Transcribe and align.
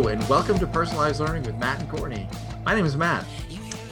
Hello, 0.00 0.12
and 0.12 0.28
welcome 0.30 0.58
to 0.58 0.66
Personalized 0.66 1.20
Learning 1.20 1.42
with 1.42 1.56
Matt 1.56 1.78
and 1.78 1.90
Courtney. 1.90 2.26
My 2.64 2.74
name 2.74 2.86
is 2.86 2.96
Matt. 2.96 3.22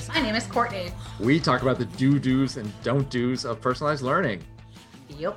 My 0.09 0.23
name 0.23 0.35
is 0.35 0.47
Courtney. 0.47 0.91
We 1.21 1.39
talk 1.39 1.61
about 1.61 1.79
the 1.79 1.85
do 1.85 2.19
do's 2.19 2.57
and 2.57 2.73
don't 2.83 3.11
do's 3.11 3.45
of 3.45 3.61
personalized 3.61 4.01
learning. 4.01 4.43
Yep. 5.11 5.37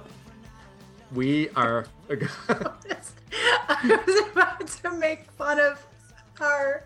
We 1.14 1.50
are. 1.58 1.88
I 2.48 4.02
was 4.08 4.32
about 4.32 4.66
to 4.66 4.92
make 4.92 5.30
fun 5.32 5.60
of 5.60 5.86
our 6.40 6.86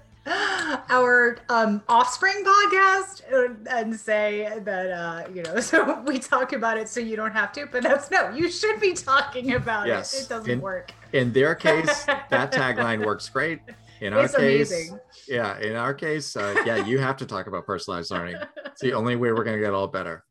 our 0.89 1.38
um, 1.49 1.83
offspring 1.88 2.43
podcast 2.43 3.21
and, 3.32 3.68
and 3.68 3.96
say 3.96 4.61
that 4.63 4.89
uh, 4.91 5.27
you 5.32 5.43
know 5.43 5.60
so 5.60 6.02
we 6.02 6.18
talk 6.18 6.54
about 6.54 6.79
it 6.79 6.89
so 6.89 6.99
you 6.99 7.15
don't 7.15 7.33
have 7.33 7.52
to 7.52 7.68
but 7.68 7.83
that's 7.83 8.10
no 8.10 8.32
you 8.32 8.49
should 8.49 8.79
be 8.79 8.93
talking 8.93 9.54
about 9.54 9.86
Yes. 9.86 10.15
it 10.19 10.24
it 10.24 10.29
doesn't 10.29 10.49
In- 10.49 10.61
work 10.61 10.91
in 11.15 11.32
their 11.33 11.55
case, 11.68 12.05
that 12.05 12.51
tagline 12.51 13.05
works 13.05 13.29
great. 13.29 13.60
In 14.01 14.14
our 14.14 14.25
it's 14.25 14.36
case, 14.36 14.71
amazing 14.71 15.00
yeah, 15.28 15.60
in 15.60 15.75
our 15.75 15.93
case, 15.93 16.36
uh, 16.36 16.61
yeah, 16.65 16.86
you 16.86 17.00
have 17.00 17.18
to 17.18 17.25
talk 17.25 17.47
about 17.47 17.65
personalized 17.65 18.11
learning. 18.11 18.36
It's 18.65 18.82
the 18.82 18.93
only 18.93 19.15
way 19.15 19.32
we're 19.32 19.43
going 19.43 19.57
to 19.57 19.64
get 19.64 19.74
all 19.74 19.88
better. 19.88 20.24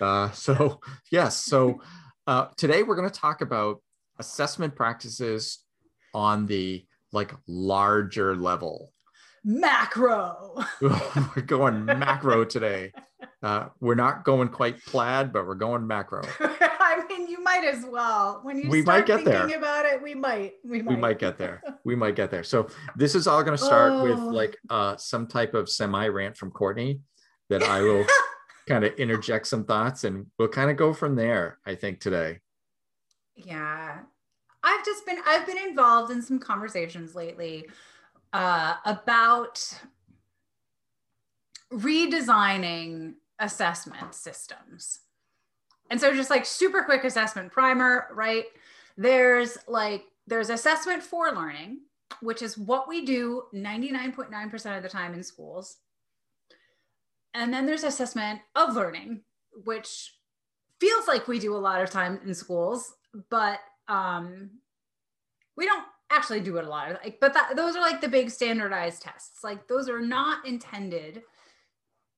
Uh, 0.00 0.30
so, 0.30 0.80
yes. 1.10 1.36
So, 1.36 1.80
uh, 2.26 2.46
today 2.56 2.82
we're 2.82 2.96
going 2.96 3.10
to 3.10 3.20
talk 3.20 3.40
about 3.40 3.82
assessment 4.18 4.74
practices 4.74 5.58
on 6.14 6.46
the 6.46 6.86
like 7.12 7.32
larger 7.46 8.36
level. 8.36 8.92
macro 9.44 10.64
we're 10.80 11.42
going 11.44 11.84
macro 11.84 12.44
today. 12.44 12.92
Uh, 13.42 13.68
we're 13.80 13.94
not 13.94 14.24
going 14.24 14.48
quite 14.48 14.82
plaid, 14.86 15.32
but 15.32 15.46
we're 15.46 15.54
going 15.54 15.86
macro. 15.86 16.22
I 17.46 17.56
mean 17.56 17.64
you 17.64 17.70
might 17.70 17.76
as 17.78 17.84
well 17.84 18.40
when 18.42 18.58
you 18.58 18.68
We 18.70 18.82
start 18.82 18.98
might 19.00 19.06
get 19.06 19.24
there. 19.24 19.40
thinking 19.40 19.58
about 19.58 19.86
it 19.86 20.02
we 20.02 20.14
might 20.14 20.54
we 20.64 20.82
might 20.82 20.94
We 20.94 21.00
might 21.00 21.18
get 21.18 21.38
there. 21.38 21.62
We 21.84 21.94
might 21.94 22.16
get 22.16 22.30
there. 22.30 22.44
So 22.44 22.68
this 22.96 23.14
is 23.14 23.26
all 23.26 23.42
going 23.42 23.56
to 23.58 23.62
start 23.62 24.02
with 24.02 24.18
Oh. 24.18 24.28
like 24.28 24.56
uh, 24.70 24.96
some 24.96 25.26
type 25.26 25.52
of 25.54 25.68
semi 25.68 26.08
rant 26.08 26.36
from 26.36 26.50
Courtney 26.50 27.00
that 27.50 27.62
I 27.62 27.82
will 27.82 28.04
kind 28.68 28.84
of 28.84 28.94
interject 28.94 29.46
some 29.46 29.64
thoughts, 29.64 30.04
and 30.04 30.26
we'll 30.38 30.48
kind 30.48 30.70
of 30.70 30.78
go 30.78 30.94
from 30.94 31.14
there. 31.14 31.58
I 31.66 31.74
think 31.74 32.00
today. 32.00 32.40
Yeah. 33.36 33.98
I've 34.62 34.84
just 34.84 35.04
been 35.04 35.18
I've 35.26 35.46
been 35.46 35.58
involved 35.58 36.10
in 36.10 36.22
some 36.22 36.38
conversations 36.38 37.14
lately 37.14 37.68
uh, 38.32 38.76
about 38.86 39.60
redesigning 41.70 43.14
assessment 43.38 44.14
systems. 44.14 45.00
And 45.90 46.00
so 46.00 46.14
just 46.14 46.30
like 46.30 46.46
super 46.46 46.82
quick 46.82 47.04
assessment 47.04 47.52
primer, 47.52 48.08
right? 48.12 48.44
There's 48.96 49.58
like 49.68 50.04
there's 50.26 50.50
assessment 50.50 51.02
for 51.02 51.30
learning, 51.32 51.80
which 52.20 52.42
is 52.42 52.56
what 52.56 52.88
we 52.88 53.04
do 53.04 53.44
99.9% 53.54 54.76
of 54.76 54.82
the 54.82 54.88
time 54.88 55.14
in 55.14 55.22
schools. 55.22 55.76
And 57.34 57.52
then 57.52 57.66
there's 57.66 57.84
assessment 57.84 58.40
of 58.54 58.74
learning, 58.74 59.22
which 59.64 60.14
feels 60.80 61.08
like 61.08 61.28
we 61.28 61.38
do 61.38 61.54
a 61.54 61.58
lot 61.58 61.82
of 61.82 61.90
time 61.90 62.20
in 62.24 62.32
schools, 62.32 62.94
but 63.28 63.58
um, 63.88 64.50
we 65.56 65.66
don't 65.66 65.84
actually 66.10 66.40
do 66.40 66.56
it 66.58 66.64
a 66.64 66.68
lot. 66.68 66.90
Like, 67.02 67.18
but 67.20 67.34
that, 67.34 67.56
those 67.56 67.76
are 67.76 67.80
like 67.80 68.00
the 68.00 68.08
big 68.08 68.30
standardized 68.30 69.02
tests. 69.02 69.42
Like 69.42 69.66
those 69.68 69.88
are 69.88 70.00
not 70.00 70.46
intended. 70.46 71.22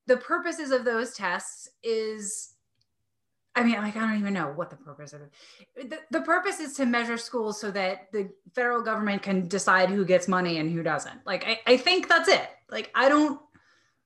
The 0.06 0.18
purposes 0.18 0.70
of 0.70 0.84
those 0.84 1.14
tests 1.14 1.68
is, 1.82 2.55
I 3.56 3.64
mean, 3.64 3.76
like 3.76 3.96
I 3.96 4.00
don't 4.00 4.18
even 4.18 4.34
know 4.34 4.52
what 4.54 4.68
the 4.68 4.76
purpose 4.76 5.14
of 5.14 5.22
it. 5.22 5.90
The, 5.90 5.98
the 6.10 6.20
purpose 6.20 6.60
is 6.60 6.74
to 6.74 6.84
measure 6.84 7.16
schools 7.16 7.58
so 7.58 7.70
that 7.70 8.12
the 8.12 8.28
federal 8.54 8.82
government 8.82 9.22
can 9.22 9.48
decide 9.48 9.88
who 9.88 10.04
gets 10.04 10.28
money 10.28 10.58
and 10.58 10.70
who 10.70 10.82
doesn't. 10.82 11.24
Like 11.24 11.44
I, 11.46 11.60
I 11.66 11.76
think 11.78 12.06
that's 12.06 12.28
it. 12.28 12.48
Like 12.70 12.90
I 12.94 13.08
don't 13.08 13.40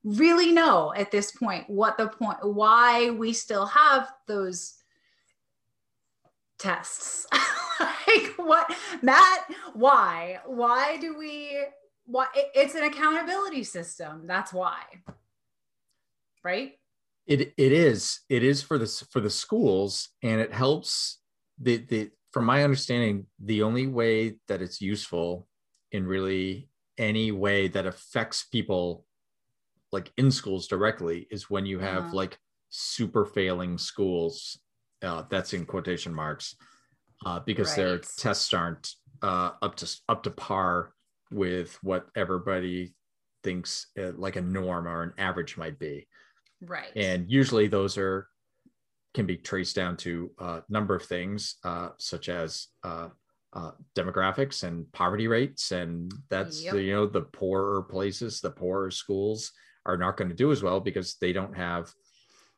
really 0.03 0.53
know 0.53 0.93
at 0.95 1.11
this 1.11 1.33
point 1.33 1.69
what 1.69 1.97
the 1.97 2.07
point 2.07 2.37
why 2.41 3.11
we 3.11 3.33
still 3.33 3.65
have 3.65 4.09
those 4.27 4.75
tests 6.57 7.27
like 7.79 8.33
what 8.37 8.71
matt 9.01 9.45
why 9.73 10.39
why 10.45 10.97
do 10.97 11.17
we 11.17 11.65
why 12.05 12.25
it- 12.35 12.51
it's 12.55 12.75
an 12.75 12.83
accountability 12.83 13.63
system 13.63 14.25
that's 14.27 14.53
why 14.53 14.81
right 16.43 16.73
It 17.27 17.53
it 17.57 17.71
is 17.71 18.21
it 18.29 18.43
is 18.43 18.61
for 18.63 18.77
the 18.77 18.87
for 19.11 19.21
the 19.21 19.29
schools, 19.29 20.09
and 20.23 20.41
it 20.41 20.53
helps 20.53 21.21
the 21.59 21.77
the 21.77 22.11
from 22.33 22.45
my 22.45 22.63
understanding, 22.63 23.27
the 23.39 23.61
only 23.61 23.87
way 23.87 24.37
that 24.47 24.61
it's 24.61 24.81
useful 24.81 25.47
in 25.91 26.07
really 26.07 26.69
any 26.97 27.31
way 27.31 27.67
that 27.67 27.85
affects 27.85 28.43
people 28.45 29.05
like 29.91 30.11
in 30.17 30.31
schools 30.31 30.67
directly 30.67 31.27
is 31.29 31.49
when 31.49 31.65
you 31.65 31.79
have 31.79 32.05
Uh-huh. 32.05 32.15
like 32.17 32.37
super 32.69 33.25
failing 33.25 33.77
schools. 33.77 34.59
Uh, 35.03 35.23
that's 35.29 35.53
in 35.53 35.65
quotation 35.65 36.13
marks, 36.13 36.55
uh, 37.25 37.39
because 37.39 37.75
their 37.75 37.97
tests 37.97 38.53
aren't 38.53 38.93
uh, 39.23 39.51
up 39.61 39.75
to 39.75 39.85
up 40.07 40.21
to 40.23 40.29
par 40.31 40.93
with 41.31 41.77
what 41.81 42.07
everybody 42.15 42.93
thinks 43.43 43.87
uh, 43.99 44.11
like 44.15 44.35
a 44.35 44.41
norm 44.41 44.87
or 44.87 45.01
an 45.01 45.13
average 45.17 45.57
might 45.57 45.79
be 45.79 46.07
right. 46.61 46.91
And 46.95 47.29
usually 47.29 47.67
those 47.67 47.97
are 47.97 48.27
can 49.13 49.25
be 49.25 49.37
traced 49.37 49.75
down 49.75 49.97
to 49.97 50.31
a 50.39 50.61
number 50.69 50.95
of 50.95 51.03
things 51.03 51.55
uh, 51.63 51.89
such 51.97 52.29
as 52.29 52.67
uh, 52.83 53.09
uh, 53.53 53.71
demographics 53.95 54.63
and 54.63 54.89
poverty 54.93 55.27
rates. 55.27 55.71
And 55.71 56.11
that's 56.29 56.63
Yep. 56.63 56.73
the, 56.73 56.81
you 56.81 56.93
know 56.93 57.05
the 57.05 57.23
poorer 57.23 57.83
places 57.83 58.39
the 58.39 58.51
poorer 58.51 58.91
schools 58.91 59.51
are 59.85 59.97
not 59.97 60.15
going 60.15 60.29
to 60.29 60.35
do 60.35 60.51
as 60.51 60.63
well 60.63 60.79
because 60.79 61.15
they 61.15 61.33
don't 61.33 61.55
have 61.55 61.91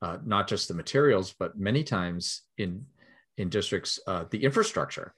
uh, 0.01 0.17
not 0.25 0.47
just 0.47 0.67
the 0.67 0.73
materials 0.73 1.33
but 1.39 1.57
many 1.57 1.83
times 1.83 2.43
in 2.57 2.85
in 3.37 3.49
districts 3.49 3.99
uh, 4.07 4.25
the 4.29 4.43
infrastructure. 4.43 5.15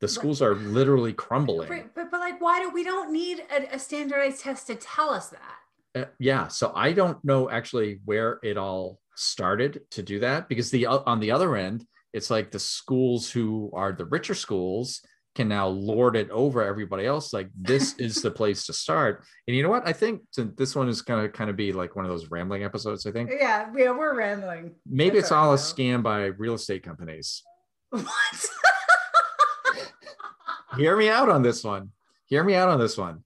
The 0.00 0.08
schools 0.08 0.42
are 0.42 0.54
literally 0.54 1.14
crumbling. 1.14 1.70
Right, 1.70 1.94
but, 1.94 2.10
but 2.10 2.20
like 2.20 2.38
why 2.38 2.60
do 2.60 2.68
we 2.68 2.84
don't 2.84 3.10
need 3.10 3.42
a, 3.50 3.76
a 3.76 3.78
standardized 3.78 4.42
test 4.42 4.66
to 4.66 4.74
tell 4.74 5.08
us 5.08 5.30
that 5.30 5.56
Uh, 5.96 6.04
yeah 6.18 6.46
so 6.46 6.72
i 6.76 6.92
don't 6.92 7.24
know 7.24 7.48
actually 7.48 8.00
where 8.04 8.38
it 8.42 8.58
all 8.58 9.00
started 9.16 9.80
to 9.90 10.02
do 10.02 10.20
that 10.20 10.48
because 10.48 10.70
the 10.70 10.86
on 10.86 11.20
the 11.20 11.30
other 11.30 11.56
end 11.56 11.86
it's 12.12 12.30
like 12.30 12.50
the 12.50 12.58
schools 12.58 13.30
who 13.30 13.70
are 13.74 13.92
the 13.92 14.04
richer 14.04 14.34
schools 14.34 15.00
can 15.36 15.48
now 15.48 15.68
lord 15.68 16.16
it 16.16 16.28
over 16.30 16.64
everybody 16.64 17.06
else 17.06 17.32
like 17.32 17.48
this 17.54 17.94
is 17.98 18.22
the 18.22 18.30
place 18.30 18.66
to 18.66 18.72
start. 18.72 19.22
And 19.46 19.56
you 19.56 19.62
know 19.62 19.68
what? 19.68 19.86
I 19.86 19.92
think 19.92 20.22
this 20.34 20.74
one 20.74 20.88
is 20.88 21.02
going 21.02 21.22
to 21.22 21.28
kind 21.28 21.50
of 21.50 21.56
be 21.56 21.72
like 21.72 21.94
one 21.94 22.06
of 22.06 22.10
those 22.10 22.30
rambling 22.30 22.64
episodes 22.64 23.06
i 23.06 23.12
think. 23.12 23.30
Yeah 23.38 23.70
yeah 23.76 23.90
we're 23.90 24.16
rambling. 24.16 24.74
Maybe 24.86 25.16
That's 25.16 25.26
it's 25.26 25.32
all 25.32 25.48
all 25.48 25.54
a 25.54 25.58
scam 25.58 26.02
by 26.02 26.24
real 26.24 26.54
estate 26.54 26.82
companies. 26.82 27.42
What? 27.90 28.06
Hear 30.76 30.96
me 30.96 31.08
out 31.08 31.28
on 31.28 31.42
this 31.42 31.62
one. 31.62 31.90
Hear 32.26 32.42
me 32.42 32.54
out 32.54 32.68
on 32.68 32.80
this 32.80 32.98
one. 32.98 33.22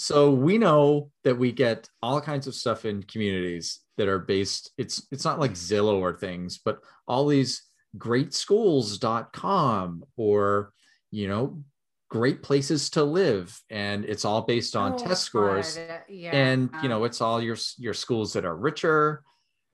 So 0.00 0.30
we 0.30 0.58
know 0.58 1.10
that 1.24 1.36
we 1.38 1.50
get 1.52 1.88
all 2.02 2.20
kinds 2.20 2.46
of 2.46 2.54
stuff 2.54 2.84
in 2.84 3.02
communities 3.02 3.80
that 3.96 4.06
are 4.08 4.20
based, 4.20 4.70
it's 4.78 5.06
it's 5.10 5.24
not 5.24 5.40
like 5.40 5.52
Zillow 5.52 5.98
or 6.00 6.16
things, 6.16 6.58
but 6.64 6.78
all 7.08 7.26
these 7.26 7.62
greatschools.com 7.96 10.04
or 10.16 10.72
you 11.10 11.26
know, 11.26 11.62
great 12.10 12.42
places 12.42 12.90
to 12.90 13.02
live. 13.02 13.58
And 13.70 14.04
it's 14.04 14.24
all 14.24 14.42
based 14.42 14.76
on 14.76 14.92
Oh, 14.92 14.98
test 14.98 15.24
scores. 15.24 15.78
yeah 16.08 16.30
and 16.32 16.70
you 16.82 16.88
know 16.88 17.04
it's 17.04 17.20
all 17.20 17.42
your 17.42 17.56
your 17.78 17.94
schools 17.94 18.32
that 18.34 18.44
are 18.44 18.56
richer 18.56 19.22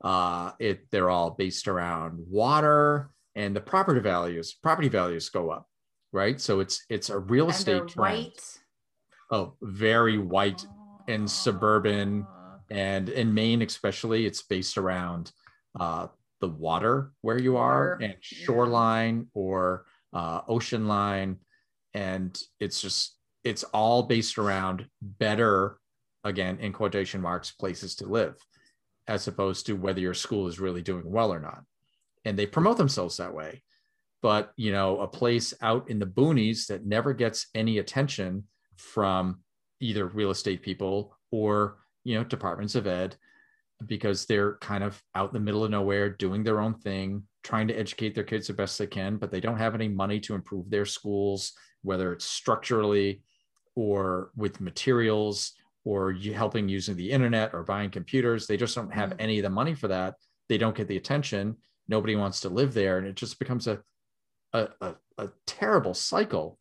uh 0.03 0.53
it 0.59 0.87
they're 0.91 1.11
all 1.11 1.31
based 1.31 1.67
around 1.69 2.19
water 2.29 3.11
and 3.35 3.55
the 3.57 3.61
property 3.61 4.01
values 4.01 4.55
property 4.63 4.89
values 4.89 5.29
go 5.29 5.51
up 5.51 5.67
right? 6.13 6.41
So 6.41 6.61
it's 6.61 6.85
it's 6.89 7.11
a 7.11 7.19
real 7.19 7.51
estate 7.51 7.89
trend. 7.89 7.97
white 7.97 8.43
oh 9.31 9.55
very 9.63 10.19
white 10.19 10.65
and 11.09 11.31
suburban. 11.31 12.27
and 12.71 13.09
in 13.11 13.33
maine 13.33 13.63
especially 13.63 14.25
it's 14.27 14.43
based 14.43 14.79
around 14.79 15.33
uh 15.79 16.07
the 16.41 16.49
water 16.49 17.13
where 17.23 17.39
you 17.39 17.57
are 17.57 17.99
and 18.03 18.17
shoreline 18.21 19.27
or 19.35 19.87
uh 20.13 20.41
ocean 20.49 20.87
line. 20.87 21.39
And 21.95 22.39
it's 22.61 22.81
just 22.83 23.17
it's 23.45 23.65
all 23.65 24.03
based 24.03 24.37
around 24.39 24.87
better 25.01 25.79
again 26.25 26.59
in 26.59 26.73
quotation 26.73 27.21
marks 27.21 27.51
places 27.53 27.95
to 27.97 28.07
live 28.07 28.35
as 29.07 29.29
opposed 29.29 29.67
to 29.67 29.75
whether 29.75 30.01
your 30.01 30.15
school 30.15 30.47
is 30.49 30.59
really 30.59 30.83
doing 30.83 31.11
well 31.11 31.33
or 31.33 31.41
not. 31.41 31.63
And 32.25 32.39
they 32.39 32.47
promote 32.47 32.79
themselves 32.79 33.19
that 33.19 33.35
way. 33.35 33.63
But 34.23 34.53
you 34.57 34.73
know 34.73 35.01
a 35.01 35.07
place 35.07 35.55
out 35.63 35.89
in 35.89 35.99
the 35.99 36.07
boonies 36.07 36.67
that 36.67 36.87
never 36.87 37.13
gets 37.15 37.47
any 37.55 37.79
attention 37.79 38.45
from 38.77 39.41
either 39.81 40.07
real 40.07 40.31
estate 40.31 40.63
people 40.63 41.17
or 41.31 41.79
you 42.05 42.15
know 42.15 42.25
departments 42.25 42.75
of 42.75 42.87
ed 42.87 43.17
because 43.87 44.25
they're 44.25 44.55
kind 44.59 44.85
of 44.85 45.03
out 45.15 45.31
in 45.31 45.35
the 45.35 45.41
middle 45.41 45.65
of 45.65 45.71
nowhere 45.71 46.09
doing 46.09 46.43
their 46.43 46.61
own 46.61 46.75
thing 46.75 47.23
trying 47.43 47.69
to 47.69 47.75
educate 47.75 48.15
their 48.15 48.25
kids 48.25 48.47
the 48.47 48.53
best 48.53 48.79
they 48.79 48.87
can 48.87 49.17
but 49.17 49.31
they 49.31 49.41
don't 49.41 49.59
have 49.59 49.75
any 49.75 49.89
money 49.89 50.21
to 50.21 50.35
improve 50.35 50.71
their 50.71 50.87
schools 50.87 51.53
whether 51.83 52.13
it's 52.13 52.25
structurally 52.25 53.23
or 53.75 54.31
with 54.37 54.61
materials 54.61 55.53
or 55.85 56.13
helping 56.13 56.69
using 56.69 56.97
the 56.97 57.11
internet 57.11 57.53
or 57.53 57.63
buying 57.63 57.91
computers. 57.91 58.47
They 58.47 58.57
just 58.57 58.75
don't 58.75 58.93
have 58.93 59.11
Mhm. 59.11 59.17
any 59.19 59.39
of 59.39 59.43
the 59.43 59.51
money 59.51 59.75
for 59.75 59.89
that. 59.89 60.17
They 60.49 60.59
don't 60.59 60.77
get 60.77 60.89
the 60.89 60.97
attention. 60.97 61.59
Nobody 61.89 62.17
wants 62.17 62.41
to 62.41 62.49
live 62.49 62.73
there. 62.73 62.99
And 62.99 63.07
it 63.07 63.17
just 63.17 63.39
becomes 63.39 63.67
a, 63.67 63.83
a, 64.55 64.69
a, 64.81 64.95
a 65.19 65.31
terrible 65.47 65.95
cycle. 65.95 66.59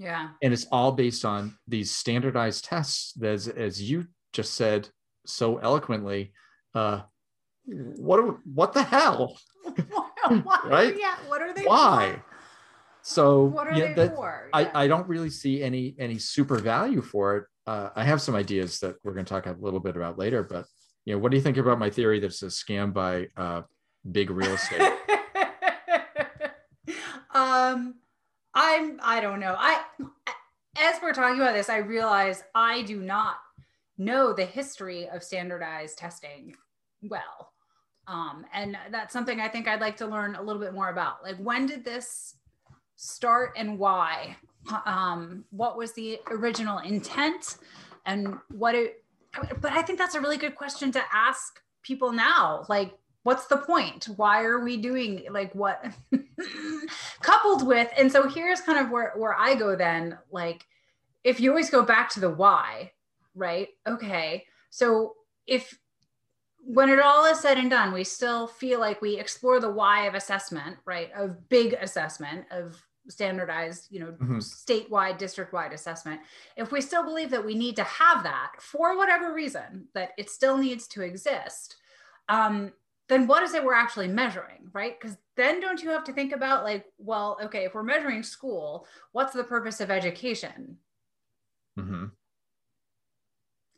Yeah. 0.00 0.28
And 0.42 0.52
it's 0.52 0.64
all 0.70 0.92
based 0.92 1.24
on 1.24 1.58
these 1.66 1.90
standardized 1.90 2.64
tests. 2.64 3.20
As, 3.20 3.48
as 3.48 3.82
you 3.82 4.06
just 4.32 4.54
said 4.54 4.88
so 5.26 5.56
eloquently, 5.58 6.32
uh, 6.72 7.00
what, 7.66 8.20
are- 8.20 8.38
what 8.54 8.74
the 8.74 8.84
hell? 8.84 9.36
Why- 10.28 10.60
Right? 10.66 10.96
Yeah. 10.98 11.16
What 11.26 11.42
are 11.42 11.52
they? 11.52 11.64
Why? 11.64 12.12
For? 12.14 12.24
So 13.02 13.42
What 13.44 13.66
are 13.66 13.74
yeah, 13.74 13.88
they 13.88 13.94
that, 14.06 14.14
for? 14.14 14.48
I, 14.52 14.60
Yeah. 14.62 14.70
I 14.74 14.86
don't 14.86 15.08
really 15.08 15.30
see 15.30 15.62
any 15.62 15.96
any 15.98 16.18
super 16.18 16.58
value 16.58 17.00
for 17.02 17.36
it. 17.38 17.44
Uh, 17.66 17.88
I 17.96 18.04
have 18.04 18.20
some 18.22 18.34
ideas 18.36 18.78
that 18.80 18.96
we're 19.02 19.14
going 19.14 19.24
to 19.24 19.32
talk 19.34 19.46
a 19.46 19.56
little 19.58 19.80
bit 19.80 19.96
about 19.96 20.18
later, 20.18 20.42
but 20.44 20.66
you 21.06 21.14
know, 21.14 21.18
what 21.18 21.30
do 21.30 21.36
you 21.38 21.42
think 21.42 21.56
about 21.56 21.78
my 21.78 21.88
theory 21.90 22.20
that 22.20 22.26
it's 22.26 22.42
a 22.42 22.46
scam 22.46 22.92
by 22.92 23.28
uh, 23.36 23.62
big 24.12 24.30
real 24.30 24.52
estate? 24.52 24.92
um 27.34 27.94
i'm 28.58 28.98
i 29.02 29.20
don't 29.20 29.40
know. 29.40 29.54
I 29.56 29.82
as 30.78 30.96
we're 31.02 31.14
talking 31.14 31.40
about 31.40 31.54
this 31.54 31.68
i 31.68 31.78
realize 31.78 32.42
i 32.54 32.82
do 32.82 33.00
not 33.00 33.36
know 33.96 34.32
the 34.32 34.44
history 34.44 35.08
of 35.08 35.22
standardized 35.22 35.98
testing 35.98 36.54
well. 37.02 37.52
Um 38.06 38.44
and 38.52 38.76
that's 38.90 39.12
something 39.12 39.40
i 39.40 39.48
think 39.48 39.68
i'd 39.68 39.80
like 39.80 39.96
to 39.98 40.06
learn 40.06 40.34
a 40.34 40.42
little 40.42 40.60
bit 40.60 40.74
more 40.74 40.90
about. 40.90 41.22
Like 41.22 41.36
when 41.36 41.66
did 41.66 41.84
this 41.84 42.34
start 42.96 43.52
and 43.56 43.78
why? 43.78 44.36
Um 44.84 45.44
what 45.50 45.78
was 45.78 45.92
the 45.92 46.18
original 46.30 46.78
intent 46.78 47.58
and 48.06 48.34
what 48.50 48.74
it 48.74 49.04
but 49.60 49.72
i 49.72 49.82
think 49.82 49.98
that's 49.98 50.16
a 50.16 50.20
really 50.20 50.36
good 50.36 50.56
question 50.56 50.90
to 50.92 51.02
ask 51.12 51.60
people 51.82 52.12
now. 52.12 52.64
Like 52.68 52.98
what's 53.28 53.46
the 53.46 53.58
point? 53.58 54.06
Why 54.16 54.42
are 54.42 54.60
we 54.64 54.78
doing 54.78 55.26
like 55.30 55.54
what 55.54 55.84
coupled 57.20 57.66
with 57.66 57.90
and 57.98 58.10
so 58.10 58.26
here's 58.26 58.62
kind 58.62 58.78
of 58.78 58.90
where 58.90 59.12
where 59.16 59.34
i 59.34 59.54
go 59.54 59.76
then 59.76 60.16
like 60.30 60.64
if 61.24 61.38
you 61.38 61.50
always 61.50 61.68
go 61.68 61.82
back 61.82 62.08
to 62.10 62.20
the 62.20 62.30
why 62.30 62.90
right? 63.34 63.68
Okay 63.86 64.46
so 64.70 65.14
if 65.46 65.78
when 66.60 66.88
it 66.88 67.00
all 67.00 67.26
is 67.26 67.38
said 67.38 67.58
and 67.58 67.68
done 67.68 67.92
we 67.92 68.02
still 68.02 68.46
feel 68.46 68.80
like 68.80 69.02
we 69.02 69.18
explore 69.18 69.60
the 69.60 69.70
why 69.70 70.06
of 70.06 70.14
assessment 70.14 70.78
right? 70.86 71.10
Of 71.14 71.50
big 71.50 71.74
assessment 71.74 72.46
of 72.50 72.82
standardized 73.08 73.88
you 73.90 74.00
know 74.00 74.12
Mhm. 74.12 74.40
statewide 74.40 75.18
district-wide 75.18 75.74
assessment. 75.74 76.22
If 76.56 76.72
we 76.72 76.80
still 76.80 77.04
believe 77.04 77.28
that 77.32 77.44
we 77.44 77.54
need 77.54 77.76
to 77.76 77.84
have 77.84 78.22
that 78.22 78.52
for 78.58 78.96
whatever 78.96 79.34
reason 79.34 79.88
that 79.92 80.12
it 80.16 80.30
still 80.30 80.56
needs 80.56 80.88
to 80.88 81.02
exist 81.02 81.76
um, 82.28 82.72
then 83.08 83.26
what 83.26 83.42
is 83.42 83.54
it 83.54 83.64
we're 83.64 83.74
actually 83.74 84.08
measuring, 84.08 84.70
right? 84.72 84.98
Because 85.00 85.16
then 85.36 85.60
don't 85.60 85.82
you 85.82 85.90
have 85.90 86.04
to 86.04 86.12
think 86.12 86.32
about 86.32 86.64
like, 86.64 86.84
well, 86.98 87.38
okay, 87.42 87.64
if 87.64 87.74
we're 87.74 87.82
measuring 87.82 88.22
school, 88.22 88.86
what's 89.12 89.32
the 89.32 89.44
purpose 89.44 89.80
of 89.80 89.90
education? 89.90 90.76
Mm-hmm. 91.78 92.06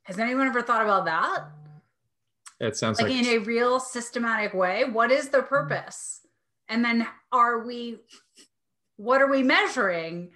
Has 0.05 0.19
anyone 0.19 0.49
ever 0.49 0.62
thought 0.62 0.82
about 0.82 1.05
that? 1.05 1.44
It 2.59 2.77
sounds 2.77 3.00
Like 3.00 3.11
like, 3.11 3.19
in 3.19 3.27
a 3.27 3.38
real 3.38 3.79
systematic 3.79 4.53
way, 4.53 4.85
what 4.85 5.11
is 5.11 5.29
the 5.29 5.43
purpose? 5.43 6.21
And 6.69 6.85
then 6.85 7.06
are 7.32 7.61
we, 7.61 7.99
what 8.97 9.23
are 9.23 9.31
we 9.31 9.43
measuring? 9.43 10.31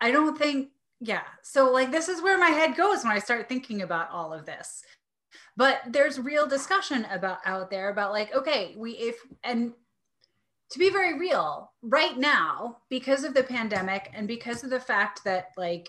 I 0.00 0.10
don't 0.10 0.36
think, 0.36 0.70
yeah. 1.00 1.22
So 1.42 1.70
like 1.70 1.90
this 1.90 2.08
is 2.08 2.22
where 2.22 2.38
my 2.38 2.50
head 2.50 2.76
goes 2.76 3.04
when 3.04 3.12
I 3.12 3.18
start 3.18 3.48
thinking 3.48 3.82
about 3.82 4.10
all 4.10 4.32
of 4.32 4.44
this. 4.44 4.82
But 5.56 5.80
there's 5.88 6.18
real 6.18 6.46
discussion 6.46 7.06
about 7.10 7.38
out 7.44 7.70
there 7.70 7.90
about 7.90 8.12
like 8.12 8.34
okay 8.34 8.74
we 8.76 8.92
if 8.92 9.16
and 9.44 9.72
to 10.70 10.78
be 10.78 10.90
very 10.90 11.18
real 11.18 11.72
right 11.82 12.16
now 12.18 12.78
because 12.88 13.24
of 13.24 13.34
the 13.34 13.42
pandemic 13.42 14.10
and 14.14 14.26
because 14.26 14.64
of 14.64 14.70
the 14.70 14.80
fact 14.80 15.22
that 15.24 15.52
like 15.56 15.88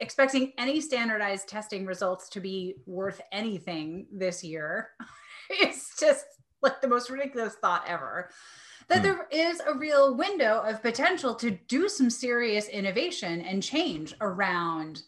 expecting 0.00 0.52
any 0.58 0.80
standardized 0.80 1.48
testing 1.48 1.84
results 1.84 2.28
to 2.28 2.40
be 2.40 2.76
worth 2.86 3.20
anything 3.32 4.06
this 4.12 4.44
year 4.44 4.90
it's 5.50 5.98
just 5.98 6.24
like 6.62 6.80
the 6.80 6.88
most 6.88 7.10
ridiculous 7.10 7.54
thought 7.54 7.84
ever 7.86 8.30
that 8.88 8.98
Hmm. 8.98 9.02
there 9.02 9.28
is 9.30 9.60
a 9.60 9.74
real 9.74 10.16
window 10.16 10.60
of 10.60 10.82
potential 10.82 11.34
to 11.34 11.50
do 11.50 11.88
some 11.88 12.10
serious 12.10 12.68
innovation 12.68 13.40
and 13.40 13.62
change 13.62 14.14
around 14.20 15.02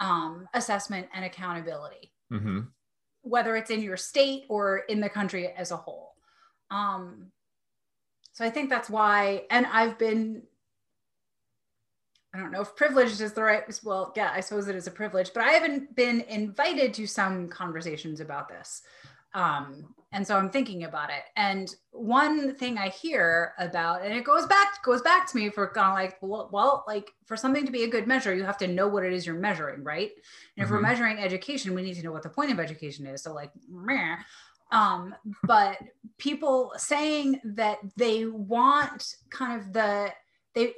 um, 0.00 0.46
assessment 0.54 1.08
and 1.14 1.24
accountability 1.24 2.12
Mhm. 2.32 2.68
whether 3.22 3.56
it's 3.56 3.70
in 3.70 3.82
your 3.82 3.96
state 3.96 4.44
or 4.48 4.78
in 4.78 5.00
the 5.00 5.08
country 5.08 5.48
as 5.48 5.72
a 5.72 5.76
whole. 5.76 6.14
Um, 6.70 7.32
so 8.32 8.44
I 8.44 8.50
think 8.50 8.70
that's 8.70 8.88
why, 8.88 9.46
and 9.50 9.66
I've 9.66 9.98
been, 9.98 10.42
I 12.32 12.38
don't 12.38 12.52
know 12.52 12.60
if 12.60 12.76
privileged 12.76 13.20
is 13.20 13.32
the 13.32 13.42
right, 13.42 13.80
well, 13.82 14.12
yeah, 14.14 14.30
I 14.32 14.40
suppose 14.40 14.68
it 14.68 14.76
is 14.76 14.86
a 14.86 14.90
privilege, 14.92 15.32
but 15.32 15.42
I 15.42 15.52
haven't 15.52 15.96
been 15.96 16.20
invited 16.22 16.94
to 16.94 17.06
some 17.06 17.48
conversations 17.48 18.20
about 18.20 18.48
this. 18.48 18.82
Um, 19.34 19.94
and 20.12 20.26
so 20.26 20.36
I'm 20.36 20.50
thinking 20.50 20.84
about 20.84 21.10
it. 21.10 21.24
And 21.36 21.74
one 21.90 22.54
thing 22.54 22.78
I 22.78 22.88
hear 22.88 23.52
about, 23.58 24.02
and 24.02 24.14
it 24.14 24.24
goes 24.24 24.46
back, 24.46 24.82
goes 24.82 25.02
back 25.02 25.30
to 25.30 25.36
me 25.36 25.50
for 25.50 25.68
kind 25.68 25.88
of 25.88 25.94
like, 25.94 26.16
well, 26.22 26.48
well, 26.52 26.84
like 26.86 27.10
for 27.26 27.36
something 27.36 27.66
to 27.66 27.72
be 27.72 27.84
a 27.84 27.88
good 27.88 28.06
measure, 28.06 28.34
you 28.34 28.44
have 28.44 28.56
to 28.58 28.66
know 28.68 28.88
what 28.88 29.04
it 29.04 29.12
is 29.12 29.26
you're 29.26 29.34
measuring, 29.36 29.82
right? 29.84 30.12
And 30.56 30.64
if 30.64 30.70
we're 30.70 30.78
Mhm. 30.78 30.82
measuring 30.82 31.18
education, 31.18 31.74
we 31.74 31.82
need 31.82 31.94
to 31.94 32.02
know 32.02 32.12
what 32.12 32.22
the 32.22 32.30
point 32.30 32.50
of 32.52 32.60
education 32.60 33.06
is. 33.06 33.22
So 33.22 33.34
like, 33.34 33.50
meh. 33.68 34.16
um, 34.70 35.14
but 35.44 35.78
people 36.18 36.72
saying 36.76 37.40
that 37.44 37.78
they 37.96 38.26
want 38.26 39.16
kind 39.30 39.60
of 39.60 39.72
the 39.72 40.12
they 40.54 40.72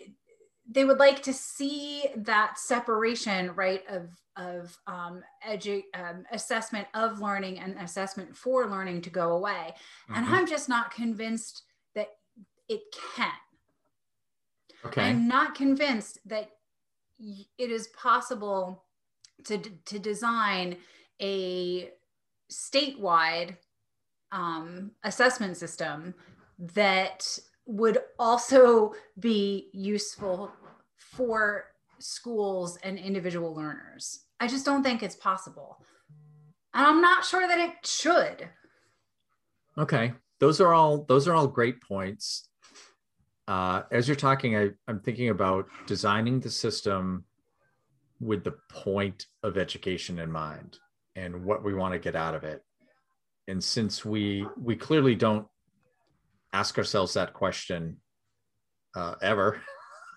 they 0.70 0.84
would 0.84 0.98
like 0.98 1.22
to 1.22 1.32
see 1.32 2.04
that 2.16 2.58
separation, 2.58 3.54
right, 3.54 3.82
of 3.88 4.10
of 4.36 4.78
um, 4.86 5.22
edu- 5.44 5.82
um, 5.94 6.24
assessment 6.30 6.86
of 6.94 7.20
learning 7.20 7.58
and 7.58 7.76
assessment 7.80 8.36
for 8.36 8.68
learning 8.68 9.02
to 9.02 9.10
go 9.10 9.32
away. 9.32 9.74
And 10.08 10.24
Mhm. 10.24 10.30
I'm 10.30 10.46
just 10.46 10.68
not 10.68 10.92
convinced 10.92 11.64
that 11.96 12.08
it 12.68 12.82
can. 13.16 13.32
Okay. 14.84 15.02
I'm 15.02 15.26
not 15.26 15.56
convinced 15.56 16.20
that 16.26 16.50
it 17.18 17.70
is 17.70 17.88
possible 17.88 18.84
to, 19.44 19.58
to 19.58 19.98
design 19.98 20.76
a 21.20 21.90
statewide 22.52 23.56
um, 24.30 24.92
assessment 25.02 25.56
system 25.56 26.14
that 26.58 27.38
would 27.68 27.98
also 28.18 28.94
be 29.20 29.68
useful 29.72 30.50
for 30.96 31.66
schools 31.98 32.78
and 32.82 32.98
individual 32.98 33.54
learners. 33.54 34.24
I 34.40 34.48
just 34.48 34.64
don't 34.64 34.82
think 34.82 35.02
it's 35.02 35.14
possible. 35.14 35.76
And 36.72 36.86
I'm 36.86 37.02
not 37.02 37.24
sure 37.24 37.46
that 37.46 37.58
it 37.58 37.86
should. 37.86 38.48
Okay. 39.76 40.14
Those 40.40 40.60
are 40.60 40.72
all 40.72 41.04
those 41.04 41.28
are 41.28 41.34
all 41.34 41.46
great 41.46 41.82
points. 41.82 42.48
Uh, 43.46 43.82
as 43.90 44.08
you're 44.08 44.16
talking, 44.16 44.56
I, 44.56 44.70
I'm 44.86 45.00
thinking 45.00 45.28
about 45.28 45.66
designing 45.86 46.40
the 46.40 46.50
system 46.50 47.24
with 48.20 48.44
the 48.44 48.54
point 48.70 49.26
of 49.42 49.58
education 49.58 50.18
in 50.18 50.30
mind 50.30 50.78
and 51.16 51.44
what 51.44 51.64
we 51.64 51.74
want 51.74 51.92
to 51.92 51.98
get 51.98 52.16
out 52.16 52.34
of 52.34 52.44
it. 52.44 52.62
And 53.46 53.62
since 53.62 54.04
we 54.04 54.46
we 54.56 54.76
clearly 54.76 55.14
don't 55.14 55.46
ask 56.52 56.78
ourselves 56.78 57.14
that 57.14 57.32
question 57.34 57.98
uh, 58.94 59.14
ever, 59.22 59.60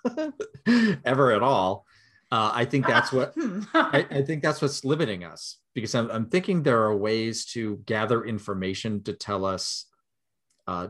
ever 1.05 1.31
at 1.31 1.43
all, 1.43 1.85
uh, 2.31 2.51
I 2.53 2.65
think 2.65 2.87
that's 2.87 3.11
what 3.11 3.33
Hmm. 3.35 3.61
I, 3.73 4.07
I 4.09 4.21
think 4.21 4.41
that's 4.41 4.61
what's 4.61 4.85
limiting 4.85 5.23
us 5.25 5.59
because 5.75 5.93
I'm, 5.95 6.09
I'm 6.09 6.25
thinking 6.27 6.63
there 6.63 6.81
are 6.83 6.95
ways 6.95 7.45
to 7.47 7.81
gather 7.85 8.23
information 8.23 9.03
to 9.03 9.13
tell 9.13 9.45
us 9.45 9.85
uh, 10.67 10.87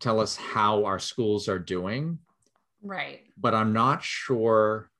tell 0.00 0.18
us 0.18 0.36
how 0.36 0.84
our 0.84 0.98
schools 0.98 1.48
are 1.48 1.58
doing 1.58 2.18
right. 2.82 3.20
but 3.36 3.54
i'm 3.54 3.72
not 3.72 4.02
sure 4.02 4.90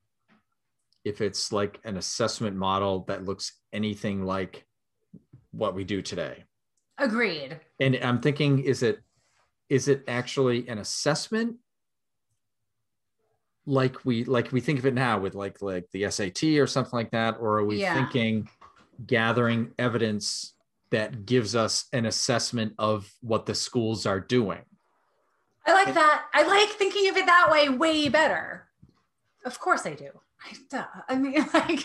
if 1.05 1.21
it's 1.21 1.53
like 1.53 1.81
an 1.85 1.97
assessment 1.97 2.57
model 2.57 3.05
that 3.09 3.25
looks 3.25 3.53
anything 3.73 4.25
like 4.25 4.65
what 5.53 5.75
we 5.75 5.85
do 5.85 6.03
today 6.03 6.45
Agreed. 6.99 7.59
and 7.81 7.97
i'm 8.03 8.21
thinking 8.21 8.59
is 8.61 8.83
it 8.83 9.01
is 9.75 9.89
it 9.89 10.05
actually 10.07 10.69
an 10.69 10.79
assessment 10.79 11.57
like 13.67 14.05
we 14.05 14.25
like 14.25 14.53
we 14.53 14.61
think 14.61 14.79
of 14.79 14.87
it 14.87 14.95
now 14.95 15.19
with 15.19 15.35
like 15.35 15.61
like 15.63 15.87
the 15.93 16.09
SAT 16.11 16.43
or 16.61 16.67
something 16.67 16.97
like 16.97 17.11
that 17.11 17.37
or 17.41 17.59
are 17.59 17.65
we 17.65 17.81
Yeah. 17.81 17.95
thinking 17.95 18.49
gathering 19.07 19.73
evidence 19.79 20.55
that 20.91 21.25
gives 21.27 21.57
us 21.57 21.87
an 21.93 22.05
assessment 22.07 22.75
of 22.79 23.11
what 23.21 23.47
the 23.47 23.55
schools 23.55 24.07
are 24.07 24.21
doing 24.21 24.61
I 25.67 25.73
like 25.73 25.95
that. 25.95 26.27
I 26.35 26.43
like 26.47 26.69
thinking 26.77 27.09
of 27.09 27.17
it 27.17 27.25
that 27.25 27.49
way 27.51 27.71
way 27.71 28.11
better. 28.11 28.69
Of 29.47 29.59
course 29.59 29.87
I 29.87 29.95
do. 29.95 30.11
Duh. 30.71 30.85
I 31.09 31.15
mean, 31.17 31.43
like, 31.55 31.81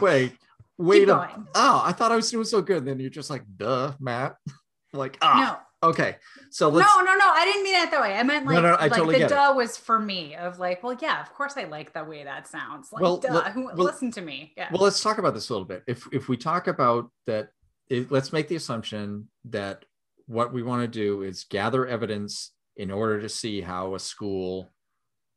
Wait, 0.00 0.32
wait. 0.78 1.00
keep 1.00 1.08
a- 1.10 1.12
going. 1.12 1.46
oh, 1.54 1.82
I 1.84 1.92
thought 1.92 2.10
I 2.10 2.16
was 2.16 2.30
doing 2.30 2.46
so 2.46 2.62
good. 2.62 2.86
Then 2.86 2.98
you're 2.98 3.10
just 3.10 3.28
like, 3.28 3.42
duh, 3.58 3.92
Matt. 4.00 4.36
like, 4.94 5.18
ah, 5.20 5.58
no, 5.60 5.65
okay. 5.82 6.16
So 6.50 6.68
let's. 6.68 6.88
no, 6.94 7.02
no, 7.02 7.14
no. 7.14 7.26
I 7.28 7.44
didn't 7.44 7.62
mean 7.62 7.74
it 7.76 7.90
that 7.90 8.00
way. 8.00 8.14
I 8.14 8.22
meant 8.22 8.46
No, 8.46 8.52
like, 8.52 8.62
no, 8.62 8.68
I 8.70 8.82
like 8.82 8.92
totally 8.92 9.14
the 9.14 9.18
get 9.20 9.30
it. 9.30 9.34
duh 9.34 9.54
was 9.56 9.76
for 9.76 9.98
me 9.98 10.34
of 10.34 10.58
like, 10.58 10.82
well, 10.82 10.96
yeah, 11.00 11.20
of 11.22 11.32
course 11.34 11.54
I 11.56 11.64
like 11.64 11.92
the 11.92 12.04
way 12.04 12.24
that 12.24 12.46
sounds. 12.48 12.92
Like, 12.92 13.02
Well, 13.02 13.18
duh. 13.18 13.32
let- 13.32 13.52
Who, 13.52 13.66
well- 13.66 13.76
listen 13.76 14.10
to 14.12 14.20
me. 14.20 14.52
Yeah. 14.56 14.68
Well, 14.72 14.82
let's 14.82 15.02
talk 15.02 15.18
about 15.18 15.34
this 15.34 15.48
a 15.48 15.52
little 15.52 15.66
bit. 15.66 15.82
If 15.86 16.06
if 16.12 16.28
we 16.28 16.36
talk 16.36 16.66
about 16.66 17.10
that, 17.26 17.50
it, 17.88 18.10
let's 18.10 18.32
make 18.32 18.48
the 18.48 18.56
assumption 18.56 19.28
that 19.46 19.84
what 20.26 20.52
we 20.52 20.62
want 20.62 20.82
to 20.82 20.88
do 20.88 21.22
is 21.22 21.44
gather 21.44 21.86
evidence 21.86 22.52
in 22.76 22.90
order 22.90 23.20
to 23.20 23.28
see 23.28 23.60
how 23.60 23.94
a 23.94 23.98
school 23.98 24.70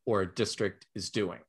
or 0.05 0.21
a 0.21 0.33
district 0.33 0.85
is 0.95 1.09
doing, 1.11 1.39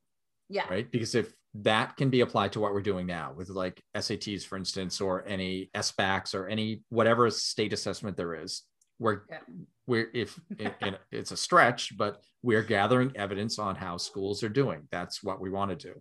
yeah. 0.48 0.68
right? 0.68 0.90
Because 0.90 1.14
if 1.14 1.32
that 1.54 1.96
can 1.96 2.10
be 2.10 2.20
applied 2.20 2.52
to 2.52 2.60
what 2.60 2.72
we're 2.72 2.82
doing 2.82 3.06
now 3.06 3.32
with 3.34 3.48
like 3.48 3.82
SATs, 3.96 4.44
for 4.44 4.56
instance, 4.56 5.00
or 5.00 5.24
any 5.26 5.70
SBACs 5.74 6.34
or 6.34 6.46
any 6.46 6.82
whatever 6.90 7.28
state 7.30 7.72
assessment 7.72 8.16
there 8.16 8.34
is, 8.34 8.62
we're 9.00 9.22
Yeah. 9.28 9.40
we're 9.88 10.10
if 10.14 10.38
it- 10.50 11.00
it's 11.10 11.32
a 11.32 11.36
stretch, 11.36 11.96
but 11.96 12.22
we're 12.42 12.62
gathering 12.62 13.10
evidence 13.16 13.58
on 13.58 13.74
how 13.74 13.96
schools 13.96 14.44
are 14.44 14.48
doing. 14.48 14.86
That's 14.92 15.22
what 15.24 15.40
we 15.40 15.50
want 15.50 15.70
to 15.70 15.76
do. 15.92 16.00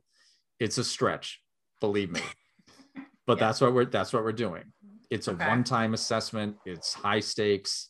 It's 0.59 0.77
a 0.77 0.83
stretch, 0.83 1.41
believe 1.81 2.11
me, 2.11 2.21
but 3.25 3.37
Yeah. 3.39 3.45
that's 3.47 3.61
what 3.61 3.73
we're 3.73 3.85
that's 3.85 4.13
what 4.13 4.23
we're 4.23 4.31
doing. 4.33 4.71
It's 5.09 5.27
a 5.27 5.31
Okay. 5.31 5.47
one-time 5.47 5.95
assessment. 5.95 6.57
It's 6.65 6.93
high 6.93 7.21
stakes. 7.21 7.89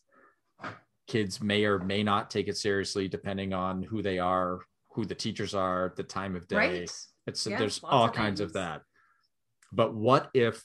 Kids 1.08 1.42
may 1.42 1.66
or 1.66 1.80
may 1.80 2.04
not 2.04 2.30
take 2.30 2.48
it 2.48 2.56
seriously 2.56 3.08
depending 3.08 3.52
on 3.52 3.82
who 3.84 4.02
they 4.04 4.20
are, 4.20 4.60
who 4.94 5.06
the 5.06 5.16
teachers 5.16 5.56
are, 5.56 5.92
the 5.98 6.04
time 6.04 6.36
of 6.36 6.48
day. 6.48 6.56
Right. 6.56 6.92
It's 7.26 7.46
Yeah, 7.48 7.58
there's 7.58 7.84
all 7.84 8.06
of 8.06 8.14
kinds 8.14 8.40
of 8.40 8.54
that. 8.54 8.84
But 9.72 9.94
what 9.96 10.30
if 10.36 10.64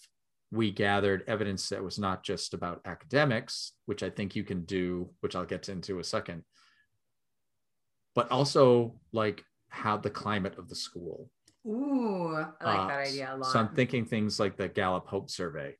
we 0.50 0.70
gathered 0.70 1.24
evidence 1.26 1.68
that 1.70 1.82
was 1.82 1.98
not 1.98 2.22
just 2.22 2.54
about 2.54 2.80
academics, 2.84 3.72
which 3.86 4.02
I 4.02 4.10
think 4.10 4.36
you 4.36 4.44
can 4.44 4.64
do, 4.64 5.10
which 5.20 5.34
I'll 5.34 5.44
get 5.44 5.68
into 5.68 5.98
a 5.98 6.04
second, 6.04 6.44
but 8.14 8.30
also 8.30 8.94
like 9.12 9.44
how 9.68 9.96
the 9.96 10.10
climate 10.10 10.56
of 10.58 10.68
the 10.68 10.76
school. 10.76 11.30
Ooh, 11.66 12.34
I 12.36 12.64
like 12.64 12.78
Uh, 12.78 12.88
that 12.88 13.06
idea 13.08 13.34
a 13.34 13.36
lot. 13.36 13.50
So 13.50 13.58
I'm 13.58 13.74
thinking 13.74 14.04
things 14.04 14.38
like 14.38 14.56
the 14.56 14.68
Gallup 14.68 15.06
Hope 15.06 15.30
Survey, 15.30 15.76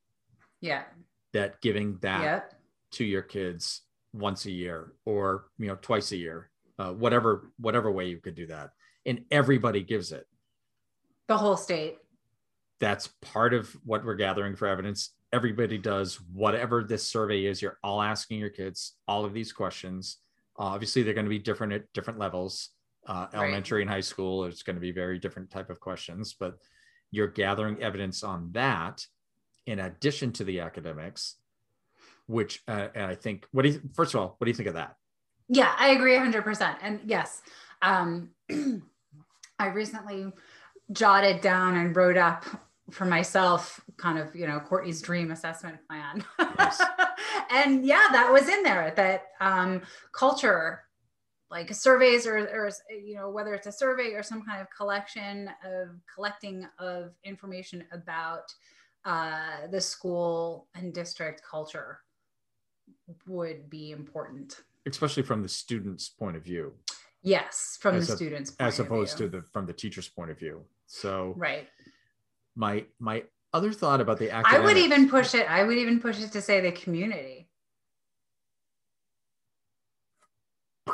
yeah. 0.61 0.85
that 1.33 1.61
giving 1.61 1.99
that 1.99 2.23
Yep. 2.23 2.55
to 2.93 3.05
your 3.05 3.23
kids 3.23 3.83
once 4.13 4.47
a 4.47 4.51
year 4.51 4.93
or 5.05 5.47
you 5.59 5.67
know 5.69 5.77
twice 5.77 6.11
a 6.13 6.17
year, 6.17 6.51
uh, 6.79 6.93
whatever 6.93 7.53
whatever 7.59 7.91
way 7.93 8.09
you 8.09 8.19
could 8.19 8.35
do 8.35 8.47
that, 8.47 8.71
and 9.05 9.25
everybody 9.31 9.83
gives 9.83 10.11
it. 10.11 10.27
The 11.29 11.37
whole 11.37 11.57
state. 11.57 11.99
That's 12.81 13.09
part 13.23 13.55
of 13.55 13.71
what 13.85 14.05
we're 14.05 14.15
gathering 14.15 14.57
for 14.57 14.67
evidence. 14.67 15.11
Everybody 15.33 15.79
does 15.79 16.17
whatever 16.33 16.85
this 16.85 17.07
survey 17.07 17.45
is. 17.47 17.61
You're 17.63 17.79
all 17.83 18.03
asking 18.03 18.39
your 18.39 18.51
kids 18.51 18.95
all 19.09 19.25
of 19.25 19.33
these 19.33 19.53
questions. 19.53 20.19
obviously, 20.57 21.03
they're 21.03 21.15
going 21.15 21.27
to 21.27 21.31
be 21.31 21.39
different 21.41 21.73
at 21.73 21.93
different 21.93 22.19
levels. 22.19 22.71
Uh, 23.07 23.27
Right. 23.33 23.35
elementary 23.35 23.83
and 23.83 23.91
high 23.91 24.01
school, 24.01 24.45
it's 24.45 24.63
going 24.63 24.77
to 24.77 24.81
be 24.81 24.93
very 24.93 25.19
different 25.19 25.51
type 25.51 25.69
of 25.69 25.79
questions, 25.81 26.35
but 26.39 26.55
you're 27.11 27.27
gathering 27.27 27.83
evidence 27.83 28.23
on 28.23 28.51
that 28.53 29.05
in 29.67 29.81
addition 29.81 30.33
to 30.33 30.45
the 30.45 30.61
academics. 30.61 31.37
Which, 32.27 32.63
uh, 32.69 32.89
and 32.95 33.05
I 33.05 33.15
think, 33.17 33.47
what 33.51 33.63
do 33.63 33.71
you? 33.71 33.81
First 33.95 34.15
of 34.15 34.21
all, 34.21 34.37
what 34.39 34.45
do 34.47 34.51
you 34.51 34.55
think 34.55 34.69
of 34.69 34.75
that? 34.77 34.95
Yeah, 35.49 35.75
I 35.77 35.89
agree 35.91 36.15
100%. 36.17 36.77
And 36.81 37.01
yes, 37.05 37.43
um, 37.83 38.31
I 39.59 39.67
recently 39.67 40.33
jotted 40.93 41.41
down 41.41 41.77
and 41.77 41.95
wrote 41.95 42.17
up 42.17 42.45
for 42.91 43.05
myself 43.05 43.81
kind 43.97 44.19
of, 44.19 44.35
you 44.35 44.47
know, 44.47 44.61
Courtney's 44.61 45.01
dream 45.01 45.31
assessment 45.31 45.79
plan. 45.89 46.25
Nice. 46.59 46.81
and 47.51 47.85
yeah, 47.85 48.09
that 48.13 48.31
was 48.33 48.49
in 48.49 48.63
there 48.63 48.93
that 48.97 49.29
um, 49.41 49.83
culture, 50.13 50.85
like 51.51 51.73
surveys 51.73 52.27
or, 52.27 52.37
or, 52.39 52.71
you 52.91 53.15
know, 53.15 53.31
whether 53.31 53.55
it's 53.55 53.67
a 53.67 53.73
survey 53.73 54.13
or 54.13 54.23
some 54.23 54.43
kind 54.43 54.61
of 54.61 54.67
collection 54.77 55.49
of 55.65 55.89
collecting 56.13 56.67
of 56.79 57.13
information 57.25 57.85
about 57.93 58.53
uh, 59.05 59.67
the 59.71 59.81
school 59.81 60.67
and 60.75 60.93
district 60.93 61.43
culture 61.49 62.01
would 63.27 63.71
be 63.71 63.93
important. 63.93 64.63
Especially 64.87 65.23
from 65.23 65.43
the 65.43 65.49
student's 65.49 66.09
point 66.09 66.37
of 66.37 66.43
view, 66.43 66.73
Yes, 67.25 67.79
from 67.81 67.97
the 67.97 68.03
a- 68.03 68.17
students' 68.17 68.51
as 68.61 68.77
point 68.77 68.81
of 68.81 68.87
opposed 68.87 69.17
to 69.19 69.29
the 69.29 69.43
from 69.43 69.65
the 69.67 69.73
teacher's 69.73 70.09
point 70.09 70.31
of 70.31 70.39
view. 70.39 70.63
So 70.87 71.33
right. 71.37 71.67
my 72.55 72.85
my 73.01 73.25
other 73.55 73.73
thought 73.73 74.01
about 74.03 74.19
the 74.19 74.31
I 74.31 74.59
would 74.61 74.77
even 74.77 75.09
push 75.09 75.35
it. 75.35 75.51
I 75.51 75.65
would 75.65 75.79
even 75.79 76.01
push 76.01 76.21
it 76.21 76.33
to 76.33 76.43
say 76.43 76.61
the 76.61 76.71
community. 76.73 77.49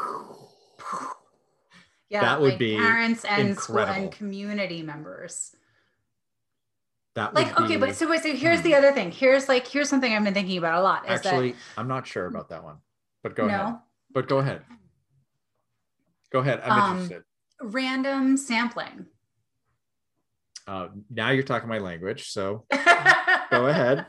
Yeah, 2.08 2.22
That 2.22 2.40
would 2.40 2.50
like 2.50 2.58
be 2.58 2.76
parents 2.76 3.24
and 3.24 3.56
school 3.56 3.78
and 3.78 4.10
community 4.10 4.82
members. 4.82 5.54
that 7.14 7.34
Like, 7.34 7.56
okay, 7.60 7.76
be- 7.76 7.80
but 7.80 7.94
so, 7.94 8.10
wait, 8.10 8.20
so 8.24 8.34
here's 8.34 8.58
Hmm. 8.58 8.64
the 8.64 8.74
other 8.74 8.90
thing. 8.90 9.12
Here's 9.12 9.48
like 9.48 9.64
here's 9.64 9.88
something 9.88 10.12
I've 10.12 10.24
been 10.24 10.34
thinking 10.34 10.58
about 10.58 10.74
a 10.80 10.82
lot. 10.82 11.04
Actually 11.08 11.54
I'm 11.78 11.86
not 11.86 12.08
sure 12.08 12.26
about 12.26 12.48
that 12.48 12.64
one, 12.64 12.78
but 13.22 13.36
go 13.36 13.46
that 13.46 13.60
ahead. 13.62 13.76
But 14.12 14.26
go 14.28 14.38
ahead. 14.38 14.62
Go 16.30 16.40
ahead. 16.40 16.60
I'm 16.64 16.72
Um, 16.72 16.96
interested. 16.96 17.22
random 17.60 18.36
sampling. 18.36 19.06
Uh, 20.66 20.88
now 21.10 21.30
you're 21.30 21.42
talking 21.42 21.68
my 21.68 21.78
language, 21.78 22.30
so 22.30 22.64
Go 23.50 23.66
ahead. 23.66 24.06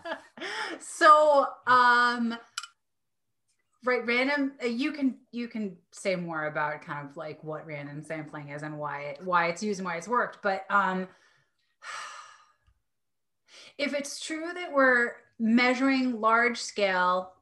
So, 0.80 1.48
um, 1.66 2.38
right, 3.84 4.06
random. 4.06 4.54
uh, 4.64 4.68
You 4.68 4.92
can 4.92 5.18
you 5.32 5.48
can 5.48 5.78
say 5.92 6.16
more 6.16 6.46
about 6.46 6.84
kind 6.84 7.08
of 7.10 7.18
like 7.18 7.44
what 7.44 7.66
random 7.66 8.04
sampling 8.04 8.50
is 8.50 8.62
and 8.62 8.78
why 8.78 9.02
it 9.04 9.22
why 9.24 9.48
it's 9.48 9.64
used 9.64 9.80
and 9.80 9.86
why 9.88 9.96
it's 9.98 10.08
worked. 10.08 10.40
But 10.44 10.66
um, 10.70 11.08
if 13.80 13.94
it's 13.96 14.20
true 14.24 14.52
that 14.54 14.72
we're 14.72 15.14
measuring 15.40 16.20
large 16.22 16.60
scale, 16.60 17.34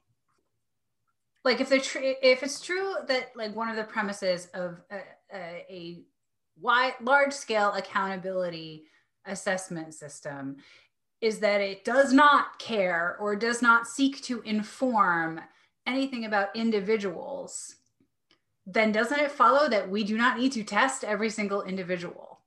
like 1.44 1.60
if 1.60 1.68
the 1.68 1.80
tr- 1.80 1.98
if 2.02 2.42
it's 2.42 2.60
true 2.60 2.94
that 3.08 3.32
like 3.34 3.54
one 3.54 3.68
of 3.68 3.76
the 3.76 3.84
premises 3.84 4.46
of 4.54 4.80
a, 4.90 4.98
a, 5.34 5.66
a 5.70 6.02
wide 6.60 6.94
large 7.00 7.32
scale 7.32 7.72
accountability 7.72 8.84
assessment 9.26 9.94
system 9.94 10.56
is 11.20 11.38
that 11.40 11.60
it 11.60 11.84
does 11.84 12.12
not 12.12 12.58
care 12.58 13.16
or 13.20 13.36
does 13.36 13.60
not 13.60 13.86
seek 13.86 14.22
to 14.22 14.40
inform 14.42 15.40
anything 15.86 16.24
about 16.24 16.54
individuals, 16.54 17.76
then 18.66 18.92
doesn't 18.92 19.20
it 19.20 19.30
follow 19.30 19.68
that 19.68 19.88
we 19.90 20.04
do 20.04 20.16
not 20.16 20.38
need 20.38 20.52
to 20.52 20.62
test 20.62 21.04
every 21.04 21.28
single 21.28 21.62
individual? 21.62 22.40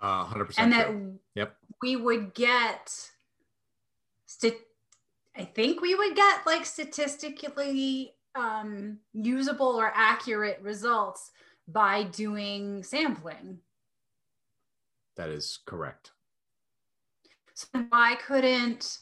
Uh, 0.00 0.24
100%. 0.26 0.54
and 0.58 0.72
that 0.72 0.86
true. 0.86 1.18
Yep. 1.34 1.56
we 1.82 1.96
would 1.96 2.34
get, 2.34 3.10
st- 4.26 4.58
I 5.36 5.44
think 5.44 5.80
we 5.80 5.94
would 5.94 6.14
get 6.14 6.46
like 6.46 6.64
statistically 6.64 8.14
um, 8.34 8.98
usable 9.12 9.80
or 9.80 9.92
accurate 9.94 10.60
results 10.62 11.30
by 11.66 12.04
doing 12.04 12.82
sampling. 12.82 13.58
that 15.16 15.30
is 15.30 15.58
correct. 15.66 16.12
So 17.54 17.66
why 17.88 18.16
couldn't 18.16 18.98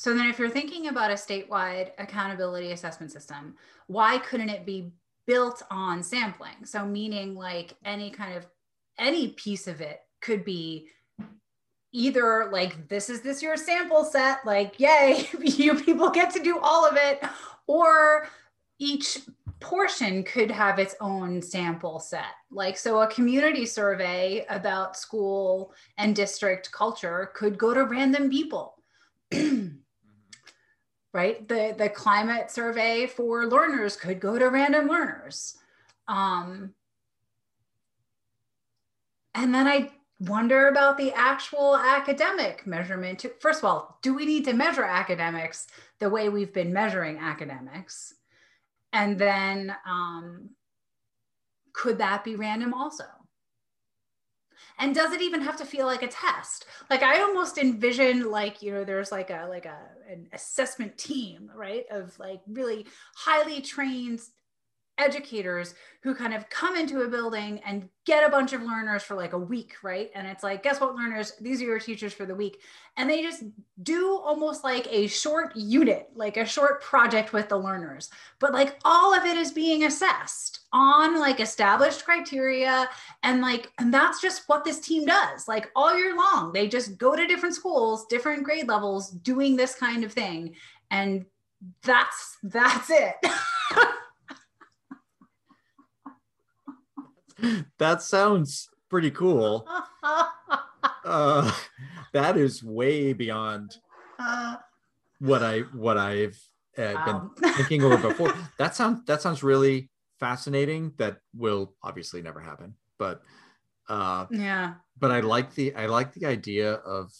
so 0.00 0.14
then 0.14 0.30
if 0.30 0.38
you're 0.38 0.48
thinking 0.48 0.88
about 0.88 1.10
a 1.10 1.14
statewide 1.14 1.90
accountability 1.98 2.72
assessment 2.72 3.12
system, 3.12 3.54
why 3.86 4.16
couldn't 4.16 4.48
it 4.48 4.64
be 4.64 4.92
built 5.26 5.62
on 5.70 6.02
sampling? 6.02 6.64
So 6.64 6.86
meaning 6.86 7.34
like 7.34 7.74
any 7.84 8.10
kind 8.10 8.34
of 8.34 8.46
any 8.98 9.28
piece 9.32 9.68
of 9.68 9.82
it 9.82 10.00
could 10.22 10.42
be 10.42 10.88
either 11.92 12.48
like 12.52 12.88
this 12.88 13.10
is 13.10 13.20
this 13.20 13.42
your 13.42 13.56
sample 13.56 14.04
set 14.04 14.46
like 14.46 14.78
yay 14.78 15.28
you 15.40 15.74
people 15.74 16.08
get 16.08 16.32
to 16.32 16.40
do 16.40 16.58
all 16.60 16.86
of 16.86 16.96
it 16.96 17.20
or 17.66 18.28
each 18.78 19.18
portion 19.60 20.24
could 20.24 20.50
have 20.50 20.78
its 20.78 20.96
own 21.00 21.40
sample 21.40 22.00
set. 22.00 22.34
Like 22.50 22.76
so 22.76 23.02
a 23.02 23.06
community 23.06 23.66
survey 23.66 24.44
about 24.48 24.96
school 24.96 25.72
and 25.98 26.16
district 26.16 26.72
culture 26.72 27.30
could 27.34 27.58
go 27.58 27.72
to 27.74 27.84
random 27.84 28.30
people. 28.30 28.74
Right? 31.12 31.48
The 31.48 31.74
the 31.76 31.88
climate 31.88 32.52
survey 32.52 33.08
for 33.08 33.44
learners 33.44 33.96
could 33.96 34.20
go 34.20 34.38
to 34.38 34.48
random 34.48 34.86
learners. 34.86 35.56
Um, 36.06 36.72
and 39.34 39.52
then 39.52 39.66
i 39.66 39.90
wonder 40.20 40.68
about 40.68 40.98
the 40.98 41.12
actual 41.12 41.76
academic 41.76 42.66
measurement 42.66 43.24
first 43.40 43.60
of 43.60 43.64
all 43.64 43.98
do 44.02 44.14
we 44.14 44.26
need 44.26 44.44
to 44.44 44.52
measure 44.52 44.84
academics 44.84 45.66
the 46.00 46.10
way 46.10 46.28
we've 46.28 46.52
been 46.52 46.72
measuring 46.72 47.18
academics? 47.18 48.14
And 48.92 49.18
then 49.18 49.76
um, 49.86 50.50
could 51.72 51.98
that 51.98 52.24
be 52.24 52.34
random 52.34 52.74
also? 52.74 53.04
And 54.78 54.94
does 54.94 55.12
it 55.12 55.20
even 55.20 55.42
have 55.42 55.56
to 55.58 55.66
feel 55.66 55.86
like 55.86 56.02
a 56.02 56.08
test? 56.08 56.64
Like 56.88 57.02
i 57.02 57.20
almost 57.20 57.58
envision 57.58 58.30
like 58.30 58.62
you 58.62 58.72
know 58.72 58.82
there's 58.82 59.12
like 59.12 59.30
a 59.30 59.46
like 59.48 59.66
a 59.66 59.78
an 60.10 60.26
assessment 60.32 60.96
team 60.98 61.50
right 61.54 61.84
of 61.90 62.18
like 62.18 62.40
really 62.48 62.86
highly 63.14 63.60
trained 63.60 64.20
educators 65.00 65.74
who 66.02 66.14
kind 66.14 66.32
of 66.32 66.48
come 66.48 66.76
into 66.76 67.02
a 67.02 67.08
building 67.08 67.60
and 67.66 67.88
get 68.06 68.26
a 68.26 68.30
bunch 68.30 68.54
of 68.54 68.62
learners 68.62 69.02
for 69.02 69.14
like 69.14 69.34
a 69.34 69.38
week, 69.38 69.74
right? 69.82 70.10
And 70.14 70.26
it's 70.26 70.42
like, 70.42 70.62
guess 70.62 70.80
what, 70.80 70.94
learners? 70.94 71.32
These 71.40 71.60
are 71.60 71.66
your 71.66 71.78
teachers 71.78 72.14
for 72.14 72.24
the 72.24 72.34
week. 72.34 72.62
And 72.96 73.08
they 73.08 73.22
just 73.22 73.44
do 73.82 74.18
almost 74.24 74.64
like 74.64 74.86
a 74.90 75.08
short 75.08 75.54
unit, 75.54 76.08
like 76.14 76.38
a 76.38 76.46
short 76.46 76.82
project 76.82 77.34
with 77.34 77.50
the 77.50 77.58
learners. 77.58 78.08
But 78.38 78.54
like 78.54 78.78
all 78.82 79.14
of 79.14 79.26
it 79.26 79.36
is 79.36 79.52
being 79.52 79.84
assessed 79.84 80.60
on 80.72 81.20
like 81.20 81.38
established 81.38 82.06
criteria. 82.06 82.88
And 83.22 83.42
like, 83.42 83.70
and 83.78 83.92
that's 83.92 84.22
just 84.22 84.44
what 84.48 84.64
this 84.64 84.80
team 84.80 85.04
does. 85.04 85.48
Like 85.48 85.70
all 85.76 85.96
year 85.96 86.16
long, 86.16 86.52
they 86.54 86.66
just 86.66 86.96
go 86.96 87.14
to 87.14 87.26
different 87.26 87.54
schools, 87.54 88.06
different 88.06 88.44
grade 88.44 88.68
levels, 88.68 89.10
doing 89.10 89.54
this 89.54 89.74
kind 89.74 90.02
of 90.02 90.12
thing. 90.12 90.54
And 90.90 91.26
that's 91.82 92.38
that's 92.42 92.88
it. 92.88 93.16
that 97.78 98.02
sounds 98.02 98.68
pretty 98.88 99.10
cool. 99.10 99.66
Uh, 101.04 101.50
that 102.12 102.36
is 102.36 102.62
way 102.62 103.12
beyond 103.12 103.76
what 105.18 105.42
I 105.42 105.60
what 105.72 105.98
I've 105.98 106.38
uh, 106.76 106.92
wow. 106.94 107.30
been 107.40 107.52
thinking 107.54 107.82
over 107.82 107.96
before. 107.96 108.32
that 108.58 108.74
sounds 108.76 109.04
that 109.06 109.22
sounds 109.22 109.42
really 109.42 109.90
fascinating. 110.18 110.92
That 110.98 111.18
will 111.34 111.74
obviously 111.82 112.22
never 112.22 112.40
happen, 112.40 112.74
but 112.98 113.22
uh, 113.88 114.26
yeah. 114.30 114.74
But 114.98 115.10
I 115.10 115.20
like 115.20 115.54
the 115.54 115.74
I 115.74 115.86
like 115.86 116.12
the 116.12 116.26
idea 116.26 116.74
of 116.74 117.12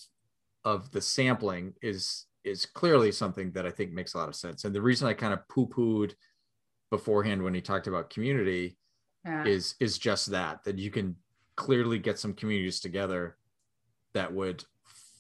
of 0.64 0.90
the 0.90 1.00
sampling 1.00 1.74
is 1.82 2.26
is 2.44 2.66
clearly 2.66 3.12
something 3.12 3.52
that 3.52 3.66
I 3.66 3.70
think 3.70 3.92
makes 3.92 4.14
a 4.14 4.18
lot 4.18 4.28
of 4.28 4.36
sense. 4.36 4.64
And 4.64 4.74
the 4.74 4.82
reason 4.82 5.08
I 5.08 5.14
kind 5.14 5.32
of 5.32 5.46
poo 5.48 5.66
pooed 5.66 6.14
beforehand 6.90 7.42
when 7.42 7.54
he 7.54 7.60
talked 7.60 7.86
about 7.86 8.10
community 8.10 8.76
yeah. 9.24 9.44
is 9.44 9.74
is 9.80 9.98
just 9.98 10.30
that 10.30 10.64
that 10.64 10.78
you 10.78 10.90
can 10.90 11.16
clearly 11.56 11.98
get 11.98 12.18
some 12.18 12.32
communities 12.32 12.80
together 12.80 13.36
that 14.14 14.32
would 14.32 14.64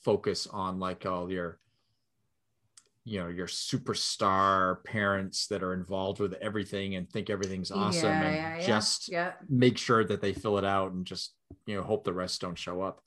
focus 0.02 0.46
on 0.46 0.78
like 0.78 1.04
all 1.06 1.30
your 1.30 1.58
you 3.04 3.18
know 3.18 3.28
your 3.28 3.46
superstar 3.46 4.82
parents 4.84 5.46
that 5.46 5.62
are 5.62 5.72
involved 5.72 6.20
with 6.20 6.34
everything 6.34 6.96
and 6.96 7.10
think 7.10 7.30
everything's 7.30 7.70
awesome 7.70 8.10
yeah, 8.10 8.22
and 8.22 8.60
yeah, 8.60 8.66
just 8.66 9.10
yeah. 9.10 9.32
make 9.48 9.78
sure 9.78 10.04
that 10.04 10.20
they 10.20 10.32
fill 10.32 10.58
it 10.58 10.64
out 10.64 10.92
and 10.92 11.06
just 11.06 11.34
you 11.66 11.74
know 11.74 11.82
hope 11.82 12.04
the 12.04 12.12
rest 12.12 12.40
don't 12.40 12.58
show 12.58 12.82
up 12.82 13.00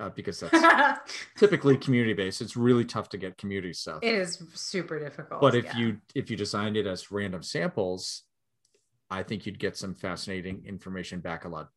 uh, 0.00 0.08
because 0.10 0.40
that's 0.52 1.12
typically 1.36 1.76
community 1.76 2.14
based 2.14 2.40
it's 2.40 2.56
really 2.56 2.84
tough 2.84 3.08
to 3.08 3.18
get 3.18 3.36
community 3.36 3.72
stuff 3.72 3.98
it 4.02 4.14
is 4.14 4.42
super 4.54 4.98
difficult 4.98 5.40
but 5.40 5.54
if 5.54 5.74
you 5.74 5.98
if 6.14 6.30
you 6.30 6.36
designed 6.36 6.76
it 6.76 6.86
as 6.86 7.10
random 7.10 7.42
samples 7.42 8.22
I 9.10 9.22
think 9.22 9.44
you'd 9.44 9.58
get 9.58 9.76
some 9.76 9.94
fascinating 9.94 10.62
information 10.66 11.20
back 11.20 11.44
a 11.44 11.48
lot, 11.48 11.68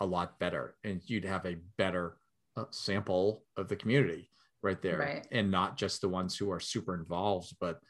a 0.00 0.06
lot 0.06 0.38
better, 0.38 0.76
and 0.84 1.00
you'd 1.06 1.24
have 1.24 1.46
a 1.46 1.58
better 1.78 2.16
uh, 2.56 2.64
sample 2.70 3.44
of 3.56 3.68
the 3.68 3.76
community 3.76 4.30
right 4.62 4.82
there, 4.82 4.98
right. 4.98 5.26
and 5.30 5.50
not 5.50 5.76
just 5.76 6.00
the 6.00 6.08
ones 6.08 6.36
who 6.36 6.50
are 6.50 6.60
super 6.60 6.94
involved, 6.94 7.54
but 7.60 7.80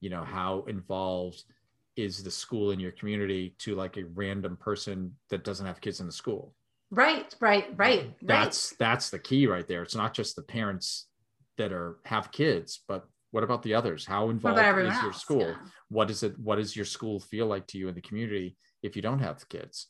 you 0.00 0.10
know 0.10 0.24
how 0.24 0.64
involved 0.68 1.42
is 1.96 2.22
the 2.22 2.30
school 2.30 2.70
in 2.70 2.80
your 2.80 2.92
community 2.92 3.54
to 3.58 3.74
like 3.74 3.96
a 3.96 4.04
random 4.14 4.56
person 4.56 5.14
that 5.30 5.44
doesn't 5.44 5.66
have 5.66 5.80
kids 5.80 6.00
in 6.00 6.06
the 6.06 6.12
school. 6.12 6.54
Right, 6.90 7.34
right, 7.40 7.66
right. 7.76 8.14
That's 8.22 8.72
right. 8.72 8.78
that's 8.78 9.10
the 9.10 9.18
key 9.18 9.46
right 9.46 9.66
there. 9.66 9.82
It's 9.82 9.94
not 9.94 10.14
just 10.14 10.36
the 10.36 10.42
parents 10.42 11.06
that 11.58 11.72
are 11.72 11.98
have 12.04 12.32
kids, 12.32 12.82
but 12.86 13.06
what 13.32 13.42
about 13.42 13.62
the 13.62 13.74
others? 13.74 14.06
How 14.06 14.30
involved 14.30 14.58
is 14.58 15.02
your 15.02 15.12
school? 15.12 15.40
Yeah. 15.40 15.56
What 15.88 16.10
is 16.10 16.22
it? 16.22 16.38
What 16.38 16.56
does 16.56 16.76
your 16.76 16.84
school 16.84 17.18
feel 17.18 17.46
like 17.46 17.66
to 17.68 17.78
you 17.78 17.88
in 17.88 17.94
the 17.94 18.00
community 18.00 18.56
if 18.82 18.94
you 18.94 19.02
don't 19.02 19.18
have 19.18 19.40
the 19.40 19.46
kids? 19.46 19.88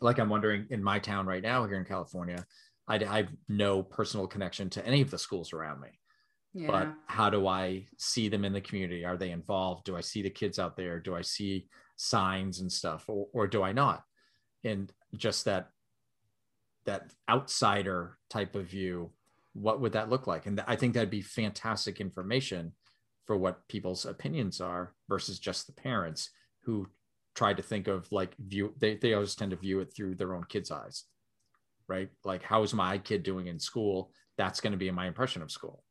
Like 0.00 0.18
I'm 0.18 0.28
wondering 0.28 0.66
in 0.70 0.82
my 0.82 0.98
town 0.98 1.26
right 1.26 1.42
now 1.42 1.64
here 1.66 1.78
in 1.78 1.84
California, 1.84 2.44
I, 2.88 2.96
I 2.96 3.16
have 3.18 3.32
no 3.48 3.82
personal 3.82 4.26
connection 4.26 4.68
to 4.70 4.84
any 4.84 5.00
of 5.00 5.10
the 5.10 5.18
schools 5.18 5.52
around 5.52 5.80
me. 5.80 5.88
Yeah. 6.52 6.66
But 6.66 6.94
how 7.06 7.30
do 7.30 7.46
I 7.46 7.86
see 7.96 8.28
them 8.28 8.44
in 8.44 8.52
the 8.52 8.60
community? 8.60 9.04
Are 9.04 9.16
they 9.16 9.30
involved? 9.30 9.84
Do 9.84 9.96
I 9.96 10.00
see 10.00 10.20
the 10.20 10.28
kids 10.28 10.58
out 10.58 10.76
there? 10.76 10.98
Do 10.98 11.14
I 11.14 11.22
see 11.22 11.68
signs 11.96 12.60
and 12.60 12.70
stuff, 12.70 13.04
or, 13.08 13.28
or 13.32 13.46
do 13.46 13.62
I 13.62 13.72
not? 13.72 14.02
And 14.64 14.92
just 15.16 15.44
that 15.44 15.70
that 16.86 17.12
outsider 17.30 18.18
type 18.28 18.56
of 18.56 18.66
view 18.66 19.12
what 19.54 19.80
would 19.80 19.92
that 19.92 20.10
look 20.10 20.26
like? 20.26 20.46
And 20.46 20.62
I 20.66 20.76
think 20.76 20.94
that'd 20.94 21.10
be 21.10 21.22
fantastic 21.22 22.00
information 22.00 22.72
for 23.26 23.36
what 23.36 23.66
people's 23.68 24.06
opinions 24.06 24.60
are 24.60 24.94
versus 25.08 25.38
just 25.38 25.66
the 25.66 25.72
parents 25.72 26.30
who 26.64 26.86
try 27.34 27.54
to 27.54 27.62
think 27.62 27.88
of 27.88 28.10
like 28.12 28.36
view 28.36 28.74
they, 28.78 28.96
they 28.96 29.14
always 29.14 29.34
tend 29.34 29.50
to 29.50 29.56
view 29.56 29.80
it 29.80 29.92
through 29.94 30.14
their 30.14 30.34
own 30.34 30.44
kids' 30.44 30.70
eyes. 30.70 31.04
Right. 31.88 32.10
Like 32.24 32.42
how's 32.42 32.74
my 32.74 32.98
kid 32.98 33.22
doing 33.22 33.46
in 33.46 33.58
school? 33.58 34.12
That's 34.38 34.60
going 34.60 34.72
to 34.72 34.78
be 34.78 34.90
my 34.90 35.06
impression 35.06 35.42
of 35.42 35.50
school. 35.50 35.82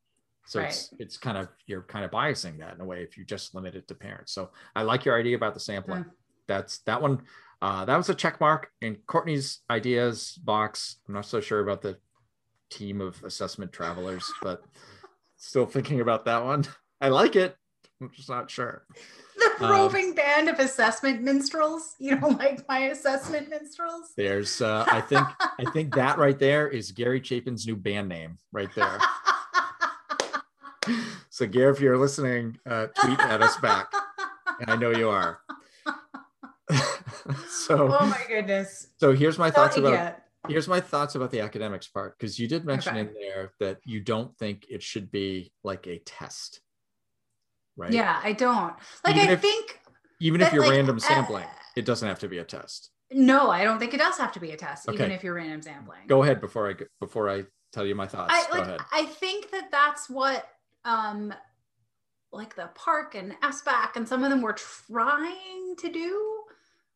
So 0.46 0.60
right. 0.60 0.68
it's 0.68 0.92
it's 0.98 1.16
kind 1.16 1.38
of 1.38 1.48
you're 1.66 1.82
kind 1.82 2.04
of 2.04 2.10
biasing 2.10 2.58
that 2.58 2.74
in 2.74 2.80
a 2.80 2.84
way 2.84 3.02
if 3.02 3.16
you 3.16 3.24
just 3.24 3.54
limit 3.54 3.74
it 3.74 3.86
to 3.88 3.94
parents. 3.94 4.32
So 4.32 4.50
I 4.74 4.82
like 4.82 5.04
your 5.04 5.18
idea 5.18 5.36
about 5.36 5.54
the 5.54 5.60
sampling. 5.60 6.04
Mm. 6.04 6.10
That's 6.48 6.78
that 6.80 7.00
one. 7.00 7.22
Uh, 7.60 7.84
that 7.84 7.96
was 7.96 8.08
a 8.08 8.14
check 8.14 8.40
mark 8.40 8.70
in 8.80 8.96
Courtney's 9.06 9.60
ideas 9.70 10.36
box. 10.42 10.96
I'm 11.06 11.14
not 11.14 11.26
so 11.26 11.40
sure 11.40 11.60
about 11.60 11.80
the 11.80 11.96
team 12.72 13.00
of 13.00 13.22
assessment 13.24 13.72
travelers, 13.72 14.30
but 14.42 14.64
still 15.36 15.66
thinking 15.66 16.00
about 16.00 16.24
that 16.24 16.44
one. 16.44 16.64
I 17.00 17.08
like 17.08 17.36
it. 17.36 17.56
I'm 18.00 18.10
just 18.10 18.28
not 18.28 18.50
sure. 18.50 18.84
The 19.36 19.64
um, 19.64 19.70
roving 19.70 20.10
um, 20.10 20.14
band 20.14 20.48
of 20.48 20.58
assessment 20.58 21.22
minstrels. 21.22 21.94
You 21.98 22.18
don't 22.18 22.38
like 22.38 22.66
my 22.68 22.78
assessment 22.86 23.48
minstrels? 23.48 24.12
There's, 24.16 24.60
uh, 24.60 24.84
I 24.88 25.00
think, 25.00 25.26
I 25.40 25.70
think 25.72 25.94
that 25.94 26.18
right 26.18 26.38
there 26.38 26.68
is 26.68 26.90
Gary 26.90 27.20
Chapin's 27.20 27.66
new 27.66 27.76
band 27.76 28.08
name, 28.08 28.38
right 28.50 28.70
there. 28.74 28.98
so, 31.30 31.46
Gary, 31.46 31.72
if 31.72 31.80
you're 31.80 31.98
listening, 31.98 32.58
uh, 32.66 32.88
tweet 33.00 33.20
at 33.20 33.42
us 33.42 33.56
back, 33.58 33.92
and 34.60 34.70
I 34.70 34.76
know 34.76 34.90
you 34.90 35.08
are. 35.10 35.40
so, 37.48 37.96
oh 38.00 38.06
my 38.06 38.22
goodness. 38.26 38.88
So 38.98 39.12
here's 39.12 39.38
my 39.38 39.50
thoughts 39.50 39.76
about. 39.76 39.92
Yet 39.92 40.21
here's 40.48 40.68
my 40.68 40.80
thoughts 40.80 41.14
about 41.14 41.30
the 41.30 41.40
academics 41.40 41.86
part 41.86 42.18
because 42.18 42.38
you 42.38 42.48
did 42.48 42.64
mention 42.64 42.96
okay. 42.96 43.00
in 43.00 43.14
there 43.14 43.52
that 43.60 43.78
you 43.84 44.00
don't 44.00 44.36
think 44.38 44.66
it 44.68 44.82
should 44.82 45.10
be 45.10 45.52
like 45.62 45.86
a 45.86 45.98
test 46.00 46.60
right? 47.76 47.92
Yeah 47.92 48.20
i 48.22 48.32
don't. 48.32 48.74
Like 49.04 49.16
even 49.16 49.28
i 49.28 49.32
if, 49.32 49.40
think 49.40 49.80
even 50.20 50.40
if 50.40 50.52
you're 50.52 50.62
like, 50.62 50.72
random 50.72 50.96
uh, 50.96 51.00
sampling 51.00 51.44
uh, 51.44 51.76
it 51.76 51.84
doesn't 51.84 52.06
have 52.06 52.18
to 52.20 52.28
be 52.28 52.38
a 52.38 52.44
test. 52.44 52.90
No 53.12 53.50
i 53.50 53.64
don't 53.64 53.78
think 53.78 53.94
it 53.94 53.98
does 53.98 54.18
have 54.18 54.32
to 54.32 54.40
be 54.40 54.50
a 54.50 54.56
test 54.56 54.88
okay. 54.88 54.96
even 54.96 55.12
if 55.12 55.22
you're 55.22 55.34
random 55.34 55.62
sampling. 55.62 56.00
Go 56.06 56.22
ahead 56.22 56.40
before 56.40 56.70
i 56.70 56.74
before 57.00 57.30
i 57.30 57.44
tell 57.72 57.86
you 57.86 57.94
my 57.94 58.06
thoughts. 58.06 58.32
I, 58.34 58.50
go 58.50 58.58
like, 58.58 58.68
ahead. 58.68 58.80
I 58.92 59.04
think 59.04 59.50
that 59.50 59.70
that's 59.70 60.10
what 60.10 60.46
um 60.84 61.32
like 62.32 62.56
the 62.56 62.70
PARCC 62.74 63.14
and 63.14 63.40
SBAC 63.42 63.96
and 63.96 64.08
some 64.08 64.24
of 64.24 64.30
them 64.30 64.40
were 64.40 64.54
trying 64.54 65.76
to 65.78 65.92
do 65.92 66.41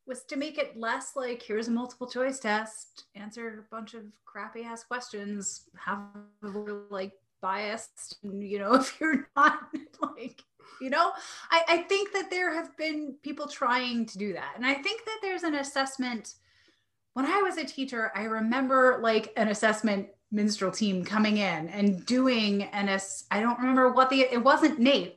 was 0.07 0.23
to 0.25 0.37
make 0.37 0.59
it 0.59 0.79
less 0.79 1.16
like 1.16 1.42
here's 1.42 1.69
a 1.69 1.71
multiple 1.71 2.07
choice 2.07 2.38
test, 2.38 3.05
answer 3.14 3.64
a 3.66 3.75
bunch 3.75 3.95
of 3.95 4.03
crappy 4.25 4.62
ass 4.62 4.85
questions, 4.85 5.69
have 5.85 6.01
like 6.90 7.12
biased, 7.40 8.19
you 8.23 8.59
know, 8.59 8.75
if 8.81 8.99
you're 9.01 9.29
not 9.37 9.59
like, 10.16 10.42
you 10.81 10.90
know, 10.90 11.12
I, 11.51 11.62
I 11.69 11.77
think 11.79 12.12
that 12.12 12.31
there 12.31 12.55
have 12.55 12.77
been 12.77 13.14
people 13.23 13.47
trying 13.47 14.07
to 14.07 14.19
do 14.19 14.33
that. 14.35 14.53
And 14.57 14.66
I 14.66 14.75
think 14.75 15.05
that 15.05 15.19
there's 15.23 15.42
an 15.42 15.55
assessment. 15.57 16.35
When 17.14 17.25
I 17.25 17.40
was 17.42 17.57
a 17.57 17.64
teacher, 17.64 18.12
I 18.14 18.25
remember 18.25 18.99
like 19.03 19.33
an 19.37 19.49
assessment 19.49 20.09
minstrel 20.31 20.71
team 20.71 21.05
coming 21.05 21.38
in 21.38 21.69
and 21.69 22.05
doing 22.05 22.64
an 22.64 22.88
ass- 22.88 23.25
I 23.31 23.40
don't 23.40 23.59
remember 23.59 23.92
what 23.92 24.11
the 24.11 24.21
it 24.21 24.42
wasn't 24.42 24.81
NAEP, 24.81 25.16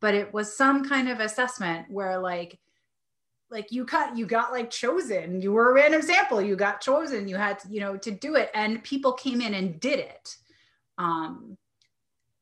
but 0.00 0.14
it 0.14 0.32
was 0.34 0.54
some 0.54 0.86
kind 0.86 1.08
of 1.08 1.20
assessment 1.20 1.90
where 1.90 2.18
like 2.18 2.58
like 3.50 3.72
you 3.72 3.84
cut 3.84 4.16
you 4.16 4.26
got 4.26 4.52
like 4.52 4.70
chosen. 4.70 5.40
You 5.40 5.52
were 5.52 5.70
a 5.70 5.74
random 5.74 6.02
sample 6.02 6.40
you 6.40 6.56
got 6.56 6.80
chosen. 6.80 7.28
You 7.28 7.36
had 7.36 7.58
to, 7.60 7.68
you 7.68 7.80
know 7.80 7.96
to 7.98 8.10
do 8.10 8.36
it. 8.36 8.50
And 8.54 8.82
people 8.82 9.12
came 9.12 9.40
in 9.40 9.54
and 9.54 9.80
did 9.80 9.98
it. 9.98 10.36
Um 10.98 11.56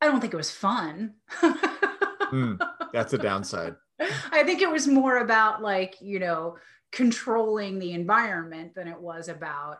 i 0.01 0.07
don't 0.07 0.21
think 0.21 0.35
it 0.35 0.37
was 0.37 0.51
fun. 0.51 1.15
Mm, 2.29 2.61
that's 2.93 3.15
a 3.15 3.17
downside. 3.19 3.75
I 3.99 4.43
think 4.45 4.61
it 4.61 4.71
was 4.71 4.87
more 4.87 5.17
about 5.17 5.63
like 5.63 5.97
you 6.03 6.19
know 6.19 6.59
controlling 6.93 7.79
the 7.79 7.93
environment 7.93 8.75
than 8.75 8.87
it 8.87 9.01
was 9.01 9.29
about 9.29 9.79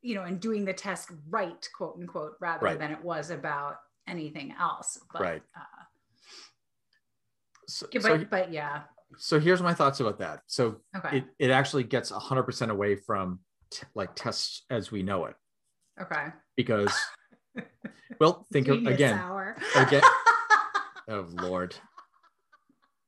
you 0.00 0.14
know 0.14 0.22
and 0.22 0.40
doing 0.40 0.64
the 0.64 0.72
test 0.72 1.10
right 1.28 1.68
quote 1.76 1.98
unquote 2.00 2.36
rather 2.40 2.64
right. 2.64 2.78
than 2.78 2.90
it 2.90 3.04
was 3.04 3.28
about 3.28 3.80
anything 4.06 4.54
else. 4.58 4.98
But, 5.12 5.20
right. 5.20 5.42
uh, 5.54 5.82
so, 7.66 7.86
but, 7.92 8.02
so, 8.02 8.24
but 8.30 8.50
yeah 8.50 8.84
so 9.16 9.40
here's 9.40 9.62
my 9.62 9.74
thoughts 9.74 10.00
about 10.00 10.18
that. 10.18 10.42
So 10.46 10.76
okay. 10.96 11.18
it, 11.18 11.24
it 11.38 11.50
actually 11.50 11.84
gets 11.84 12.12
100% 12.12 12.70
away 12.70 12.96
from 12.96 13.40
t- 13.70 13.86
like 13.94 14.14
tests 14.14 14.64
as 14.70 14.90
we 14.90 15.02
know 15.02 15.26
it. 15.26 15.34
Okay. 16.00 16.26
because 16.56 16.92
well 18.20 18.46
think 18.52 18.68
of 18.68 18.86
again 18.86 19.20
again 19.76 20.02
oh 21.08 21.26
lord 21.42 21.74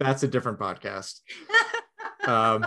that's 0.00 0.22
a 0.22 0.28
different 0.28 0.58
podcast 0.58 1.20
um 2.26 2.66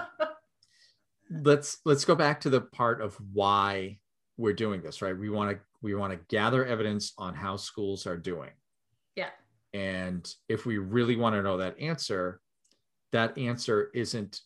let's 1.30 1.80
let's 1.86 2.06
go 2.06 2.16
back 2.16 2.42
to 2.42 2.50
the 2.50 2.62
part 2.62 3.02
of 3.02 3.18
why 3.34 3.98
we're 4.38 4.54
doing 4.54 4.82
this 4.82 5.02
right 5.02 5.18
we 5.18 5.30
want 5.30 5.52
to 5.52 5.60
we 5.82 5.94
want 5.94 6.14
to 6.14 6.20
gather 6.30 6.66
evidence 6.66 7.14
on 7.18 7.34
how 7.34 7.58
schools 7.58 8.08
are 8.08 8.18
doing 8.18 8.52
yeah. 9.16 9.30
and 9.74 10.34
if 10.48 10.66
we 10.66 10.78
really 10.78 11.18
want 11.18 11.36
to 11.36 11.44
know 11.44 11.58
that 11.58 11.78
answer 11.80 12.40
that 13.14 13.38
answer 13.38 13.90
isn't 13.96 14.42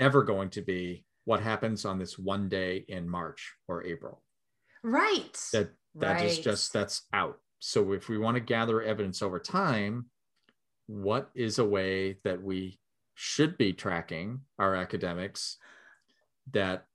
ever 0.00 0.24
going 0.24 0.50
to 0.50 0.62
be 0.62 1.06
what 1.24 1.40
happens 1.40 1.84
on 1.84 1.98
this 1.98 2.18
one 2.18 2.48
day 2.48 2.84
in 2.88 3.08
march 3.08 3.54
or 3.68 3.84
april 3.84 4.22
Right. 4.82 5.38
that 5.52 5.70
that 6.00 6.20
is 6.22 6.36
Right. 6.36 6.44
just 6.44 6.72
that's 6.72 7.02
out 7.12 7.38
so 7.60 7.92
if 7.92 8.08
we 8.08 8.18
want 8.18 8.34
to 8.36 8.40
gather 8.40 8.82
evidence 8.82 9.22
over 9.22 9.38
time 9.38 10.06
what 10.86 11.30
is 11.34 11.58
a 11.58 11.64
way 11.64 12.18
that 12.24 12.42
we 12.42 12.78
should 13.14 13.56
be 13.56 13.72
tracking 13.72 14.40
our 14.58 14.74
academics 14.74 15.56
that 16.52 16.86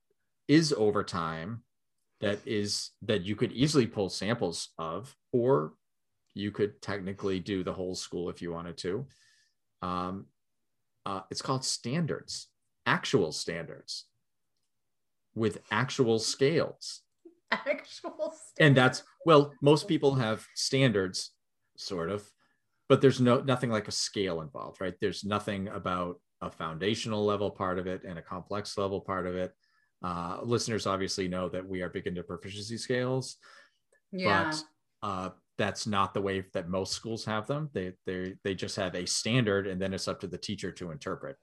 is 0.48 0.72
over 0.72 1.02
time 1.04 1.62
that 2.20 2.38
is 2.46 2.90
that 3.02 3.22
you 3.22 3.34
could 3.36 3.52
easily 3.52 3.86
pull 3.86 4.08
samples 4.08 4.70
of 4.78 5.14
or 5.32 5.74
you 6.34 6.50
could 6.50 6.80
technically 6.80 7.40
do 7.40 7.62
the 7.64 7.72
whole 7.72 7.94
school 7.94 8.30
if 8.30 8.40
you 8.40 8.52
wanted 8.52 8.78
to 8.78 9.06
um, 9.82 10.26
uh, 11.06 11.20
it's 11.30 11.42
called 11.42 11.64
standards 11.64 12.48
actual 12.86 13.32
standards 13.32 14.06
with 15.34 15.58
actual 15.70 16.18
scales. 16.18 17.02
Actual 17.52 18.32
and 18.58 18.74
that's 18.74 19.02
well 19.26 19.52
most 19.60 19.86
people 19.86 20.14
have 20.14 20.46
standards 20.54 21.32
sort 21.76 22.08
of 22.08 22.26
but 22.88 23.02
there's 23.02 23.20
no 23.20 23.40
nothing 23.40 23.70
like 23.70 23.88
a 23.88 23.92
scale 23.92 24.40
involved 24.40 24.80
right? 24.80 24.94
There's 25.02 25.22
nothing 25.22 25.68
about 25.68 26.18
a 26.40 26.50
foundational 26.50 27.24
level 27.26 27.50
part 27.50 27.78
of 27.78 27.86
it 27.86 28.04
and 28.04 28.18
a 28.18 28.22
complex 28.22 28.78
level 28.78 29.02
part 29.02 29.26
of 29.26 29.36
it. 29.36 29.52
Uh, 30.02 30.38
listeners 30.42 30.86
obviously 30.86 31.28
know 31.28 31.50
that 31.50 31.66
we 31.66 31.82
are 31.82 31.90
big 31.90 32.06
into 32.06 32.22
proficiency 32.22 32.78
scales 32.78 33.36
yeah. 34.12 34.50
but 34.50 35.06
uh, 35.06 35.30
that's 35.62 35.86
not 35.86 36.12
the 36.12 36.20
way 36.20 36.44
that 36.52 36.68
most 36.68 36.92
schools 36.92 37.24
have 37.24 37.46
them 37.46 37.70
they 37.72 37.92
they 38.04 38.34
they 38.42 38.54
just 38.54 38.74
have 38.74 38.94
a 38.96 39.06
standard 39.06 39.66
and 39.68 39.80
then 39.80 39.94
it's 39.94 40.08
up 40.08 40.18
to 40.20 40.26
the 40.26 40.36
teacher 40.38 40.72
to 40.72 40.90
interpret 40.90 41.36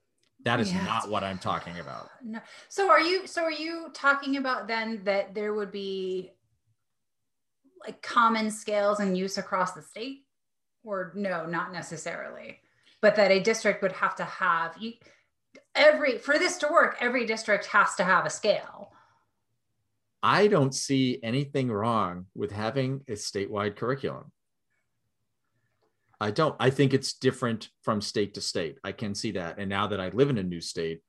that 0.44 0.60
is 0.60 0.72
Yeah. 0.74 0.84
not 0.84 1.10
what 1.10 1.24
i'm 1.24 1.40
talking 1.40 1.80
about 1.80 2.10
No. 2.24 2.40
So 2.68 2.90
are 2.90 3.00
you 3.00 3.26
so 3.28 3.44
are 3.44 3.52
you 3.52 3.90
talking 3.94 4.36
about 4.38 4.68
then 4.68 5.02
that 5.06 5.34
there 5.34 5.54
would 5.54 5.72
be 5.72 6.32
like 7.86 8.02
common 8.02 8.52
scales 8.52 9.00
and 9.00 9.18
use 9.18 9.38
across 9.38 9.72
the 9.72 9.82
state? 9.82 10.26
Or 10.84 11.12
no, 11.16 11.46
not 11.46 11.72
necessarily. 11.72 12.60
But 13.02 13.16
that 13.16 13.32
a 13.32 13.40
district 13.40 13.82
would 13.82 13.94
have 13.94 14.16
to 14.18 14.26
have 14.26 14.76
you 14.80 14.94
every 15.76 16.18
for 16.18 16.38
this 16.38 16.58
to 16.58 16.68
work, 16.68 16.98
every 17.00 17.26
district 17.26 17.66
has 17.68 17.96
to 17.96 18.04
have 18.04 18.26
a 18.26 18.30
scale. 18.30 18.92
I 20.22 20.48
don't 20.48 20.76
see 20.76 21.20
anything 21.24 21.72
wrong 21.72 22.26
with 22.36 22.52
having 22.52 23.02
a 23.08 23.14
statewide 23.14 23.76
curriculum. 23.78 24.32
I 26.20 26.32
don't. 26.32 26.56
I 26.60 26.70
think 26.70 26.94
it's 26.94 27.14
different 27.14 27.70
from 27.82 28.02
state 28.02 28.34
to 28.34 28.42
state. 28.42 28.78
I 28.84 28.92
can 28.92 29.16
see 29.16 29.32
that. 29.32 29.58
And 29.58 29.70
now 29.70 29.88
that 29.88 30.02
I 30.02 30.10
live 30.10 30.30
in 30.30 30.38
a 30.38 30.44
new 30.44 30.60
state, 30.60 31.02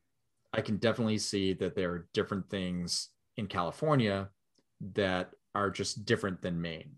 I 0.53 0.61
can 0.61 0.77
definitely 0.77 1.19
see 1.19 1.55
that 1.55 1.75
there 1.75 1.91
are 1.91 2.09
different 2.15 2.49
things 2.49 3.09
in 3.37 3.49
California 3.49 4.29
that 4.95 5.31
are 5.55 5.71
just 5.71 6.05
different 6.05 6.43
than 6.43 6.61
Maine. 6.61 6.93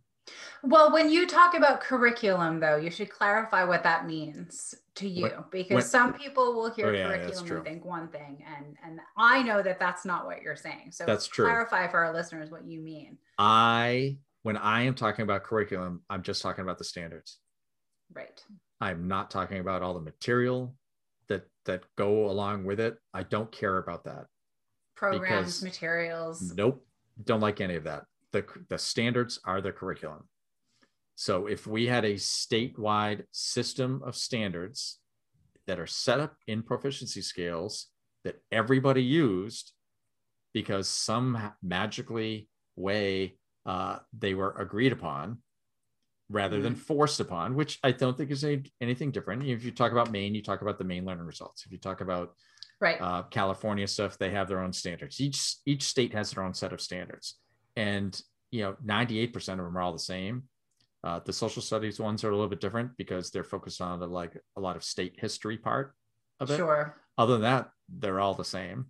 Well, 0.62 0.92
when 0.92 1.10
you 1.10 1.26
talk 1.26 1.54
about 1.54 1.80
curriculum, 1.80 2.60
though, 2.60 2.76
you 2.76 2.90
should 2.90 3.10
clarify 3.10 3.64
what 3.64 3.82
that 3.82 4.06
means 4.06 4.74
to 4.96 5.08
you, 5.08 5.22
When- 5.22 5.44
because 5.50 5.90
some 5.90 6.12
people 6.14 6.54
will 6.54 6.70
hear 6.70 6.88
Oh, 6.88 6.92
yeah, 6.92 7.06
curriculum 7.08 7.56
and 7.56 7.64
think 7.64 7.84
one 7.84 8.08
thing, 8.08 8.44
and 8.46 8.76
and 8.84 9.00
I 9.16 9.42
know 9.42 9.62
that 9.62 9.78
that's 9.78 10.04
not 10.04 10.26
what 10.26 10.42
you're 10.42 10.56
saying. 10.56 10.92
So 10.92 11.04
That's 11.06 11.26
true. 11.26 11.46
Clarify 11.46 11.88
for 11.88 12.04
our 12.04 12.12
listeners 12.12 12.50
what 12.50 12.64
you 12.64 12.80
mean. 12.80 13.18
I, 13.38 14.18
when 14.42 14.56
I 14.56 14.82
am 14.82 14.94
talking 14.94 15.22
about 15.22 15.44
curriculum, 15.44 16.02
I'm 16.10 16.22
just 16.22 16.42
talking 16.42 16.62
about 16.62 16.78
the 16.78 16.84
standards. 16.84 17.38
Right. 18.12 18.42
I'm 18.80 19.08
not 19.08 19.30
talking 19.30 19.58
about 19.58 19.82
all 19.82 19.94
the 19.94 20.00
material 20.00 20.76
that 21.28 21.46
that 21.64 21.84
go 21.96 22.28
along 22.28 22.64
with 22.64 22.80
it. 22.80 22.98
I 23.14 23.22
don't 23.22 23.50
care 23.50 23.78
about 23.78 24.04
that. 24.04 24.26
Programs, 24.94 25.62
materials. 25.62 26.52
Nope, 26.54 26.86
don't 27.24 27.40
like 27.40 27.60
any 27.60 27.76
of 27.76 27.84
that. 27.84 28.04
The, 28.32 28.44
the 28.68 28.78
standards 28.78 29.38
are 29.44 29.60
the 29.60 29.72
curriculum. 29.72 30.28
So 31.14 31.46
if 31.46 31.66
we 31.66 31.86
had 31.86 32.04
a 32.04 32.14
statewide 32.14 33.24
system 33.30 34.02
of 34.04 34.16
standards 34.16 34.98
that 35.66 35.78
are 35.78 35.86
set 35.86 36.18
up 36.18 36.34
in 36.46 36.62
proficiency 36.62 37.20
scales 37.22 37.88
that 38.24 38.40
everybody 38.50 39.02
used 39.02 39.72
because 40.54 40.88
some 40.88 41.52
magically 41.62 42.48
way 42.76 43.36
uh, 43.66 43.98
they 44.18 44.34
were 44.34 44.52
agreed 44.58 44.92
upon 44.92 45.38
rather 46.30 46.62
than 46.62 46.74
forced 46.74 47.20
upon, 47.20 47.54
which 47.54 47.78
I 47.84 47.92
don't 47.92 48.16
think 48.16 48.30
is 48.30 48.42
any, 48.42 48.64
anything 48.80 49.10
different. 49.10 49.44
If 49.44 49.64
you 49.64 49.70
talk 49.70 49.92
about 49.92 50.10
Maine, 50.10 50.34
you 50.34 50.42
talk 50.42 50.62
about 50.62 50.78
the 50.78 50.84
Maine 50.84 51.04
learning 51.04 51.26
results. 51.26 51.64
If 51.66 51.72
you 51.72 51.78
talk 51.78 52.00
about 52.00 52.34
Right. 52.80 53.00
uh, 53.00 53.22
California 53.24 53.86
stuff, 53.86 54.18
they 54.18 54.30
have 54.30 54.48
their 54.48 54.58
own 54.58 54.72
standards. 54.72 55.20
Each 55.20 55.56
each 55.66 55.84
state 55.84 56.12
has 56.14 56.32
their 56.32 56.42
own 56.42 56.52
set 56.52 56.72
of 56.72 56.80
standards, 56.80 57.36
and 57.76 58.20
you 58.50 58.62
know, 58.62 58.76
ninety 58.82 59.18
eight 59.18 59.32
percent 59.32 59.60
of 59.60 59.66
them 59.66 59.76
are 59.76 59.80
all 59.80 59.92
the 59.92 59.98
same. 59.98 60.44
Uh, 61.04 61.20
the 61.24 61.32
social 61.32 61.62
studies 61.62 61.98
ones 61.98 62.22
are 62.22 62.30
a 62.30 62.34
little 62.34 62.48
bit 62.48 62.60
different 62.60 62.96
because 62.96 63.30
they're 63.30 63.42
focused 63.42 63.80
on 63.80 63.98
the 63.98 64.06
like 64.06 64.36
a 64.56 64.60
lot 64.60 64.76
of 64.76 64.84
state 64.84 65.16
history 65.18 65.58
part 65.58 65.94
of 66.38 66.50
it. 66.50 66.56
sure. 66.56 66.96
Other 67.18 67.34
than 67.34 67.42
that, 67.42 67.70
they're 67.88 68.20
all 68.20 68.34
the 68.34 68.44
same. 68.44 68.86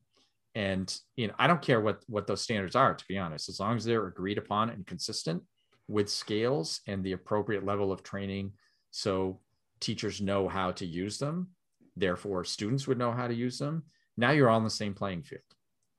And 0.55 0.95
you 1.17 1.29
know, 1.29 1.35
I 1.39 1.47
don't 1.47 1.63
care 1.63 1.81
what 1.81 2.03
what 2.09 2.27
those 2.27 2.43
standards 2.43 2.77
are, 2.77 2.95
to 2.95 3.05
be 3.09 3.19
honest, 3.19 3.49
as 3.49 3.61
long 3.61 3.77
as 3.77 3.85
they're 3.85 4.07
agreed 4.07 4.39
upon 4.39 4.69
and 4.71 4.87
consistent 4.87 5.43
with 5.89 6.11
scales 6.11 6.81
and 6.87 7.03
the 7.03 7.13
appropriate 7.13 7.65
level 7.65 7.93
of 7.93 8.03
training, 8.03 8.53
so 8.91 9.41
teachers 9.81 10.21
know 10.21 10.49
how 10.49 10.71
to 10.73 10.87
use 10.87 11.19
them. 11.19 11.49
Therefore, 11.97 12.45
students 12.45 12.87
would 12.87 12.99
know 12.99 13.13
how 13.13 13.27
to 13.27 13.35
use 13.35 13.59
them. 13.59 13.85
Now 14.17 14.31
you're 14.31 14.49
all 14.49 14.57
on 14.57 14.65
the 14.65 14.71
same 14.71 14.95
playing 14.95 15.23
field, 15.23 15.43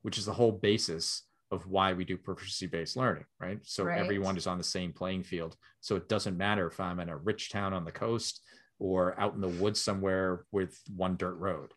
which 0.03 0.17
is 0.17 0.25
the 0.25 0.33
whole 0.33 0.51
basis 0.51 1.23
of 1.53 1.65
why 1.67 1.93
we 1.93 2.03
do 2.03 2.17
proficiency 2.17 2.67
based 2.67 2.97
learning, 2.97 3.25
right? 3.39 3.59
So 3.63 3.83
Right. 3.83 3.99
everyone 3.99 4.35
is 4.37 4.47
on 4.47 4.57
the 4.57 4.63
same 4.63 4.91
playing 4.93 5.23
field. 5.23 5.55
So 5.79 5.95
it 5.95 6.09
doesn't 6.09 6.37
matter 6.37 6.67
if 6.67 6.79
I'm 6.79 6.99
in 6.99 7.09
a 7.09 7.17
rich 7.17 7.49
town 7.51 7.73
on 7.73 7.85
the 7.85 7.91
coast 7.91 8.41
or 8.79 9.17
out 9.19 9.33
in 9.35 9.41
the 9.41 9.47
woods 9.47 9.79
somewhere 9.81 10.45
with 10.51 10.79
one 10.95 11.15
dirt 11.15 11.35
road. 11.35 11.73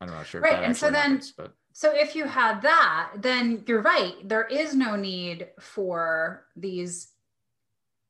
I'm 0.00 0.08
not 0.08 0.26
sure. 0.26 0.40
if 0.40 0.44
Right, 0.44 0.56
that 0.56 0.64
and 0.64 0.76
so 0.76 0.90
then- 0.90 0.94
happens, 1.12 1.32
but 1.32 1.52
So 1.72 1.90
if 1.94 2.14
you 2.16 2.24
had 2.24 2.62
that, 2.62 3.12
then 3.16 3.62
you're 3.66 3.82
right. 3.82 4.14
There 4.26 4.46
is 4.46 4.74
no 4.74 4.96
need 4.96 5.50
for 5.60 6.46
these 6.56 7.12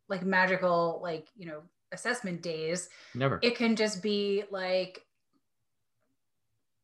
like 0.09 0.23
magical, 0.23 1.01
like, 1.03 1.29
you 1.35 1.47
know, 1.47 1.63
assessment 1.91 2.43
days. 2.43 2.89
never. 3.15 3.41
It 3.43 3.57
can 3.57 3.75
just 3.75 4.03
be 4.03 4.45
like 4.51 5.05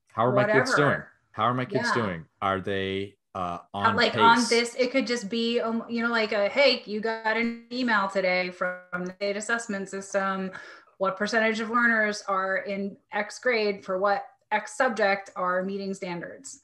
How 0.09 0.27
are 0.27 0.33
my 0.33 0.45
kids 0.51 0.75
doing? 0.75 1.03
How 1.33 1.45
are 1.45 1.55
my 1.55 1.65
kids 1.65 1.89
Yeah. 1.89 2.03
doing? 2.03 2.25
Are 2.41 2.61
they 2.61 3.17
uh, 3.35 3.39
Uh, 3.39 3.59
on 3.75 3.97
like 3.97 4.13
pace? 4.13 4.21
on 4.21 4.39
this 4.51 4.75
it 4.79 4.91
could 4.93 5.07
just 5.07 5.31
be 5.31 5.59
um, 5.59 5.85
you 5.89 6.03
know 6.03 6.11
like 6.11 6.33
a 6.33 6.51
hey 6.51 6.83
you 6.85 7.01
got 7.01 7.35
an 7.37 7.65
email 7.73 8.07
today 8.07 8.51
from 8.51 9.07
the 9.07 9.13
state 9.17 9.37
assessment 9.39 9.89
system 9.89 10.51
what 10.99 11.17
percentage 11.17 11.59
of 11.61 11.71
learners 11.71 12.23
are 12.29 12.59
in 12.59 12.95
x 13.11 13.39
grade 13.39 13.83
for 13.87 13.99
what 13.99 14.27
x 14.51 14.77
subject 14.77 15.31
are 15.35 15.63
meeting 15.63 15.95
standards 15.95 16.61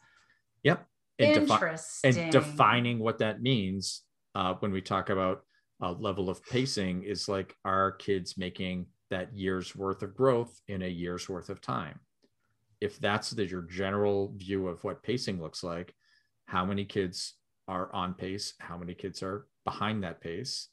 Yep. 0.63 0.87
And, 1.19 1.33
defi- 1.35 1.53
interesting 1.55 2.23
and 2.23 2.31
defining 2.33 2.99
what 2.99 3.17
that 3.19 3.41
means 3.41 4.03
uh, 4.35 4.53
when 4.61 4.71
we 4.71 4.83
talk 4.83 5.09
about 5.09 5.45
a 5.81 5.91
level 5.91 6.29
of 6.29 6.45
pacing 6.45 7.03
is 7.03 7.29
like 7.31 7.57
are 7.65 7.93
kids 7.93 8.37
making 8.37 8.87
that 9.09 9.35
year's 9.35 9.75
worth 9.75 10.03
of 10.03 10.15
growth 10.15 10.61
in 10.69 10.83
a 10.83 10.89
year's 10.89 11.31
worth 11.31 11.49
of 11.49 11.63
time 11.63 11.99
if 12.81 12.99
that's 12.99 13.31
the, 13.31 13.47
your 13.47 13.63
general 13.63 14.33
view 14.37 14.69
of 14.69 14.83
what 14.85 15.03
pacing 15.03 15.41
looks 15.41 15.63
like 15.63 15.95
how 16.47 16.65
many 16.65 16.85
kids 16.85 17.35
are 17.67 17.93
on 17.95 18.15
pace 18.15 18.55
how 18.61 18.77
many 18.77 18.95
kids 18.95 19.23
are 19.23 19.47
behind 19.65 20.03
that 20.03 20.21
pace 20.21 20.69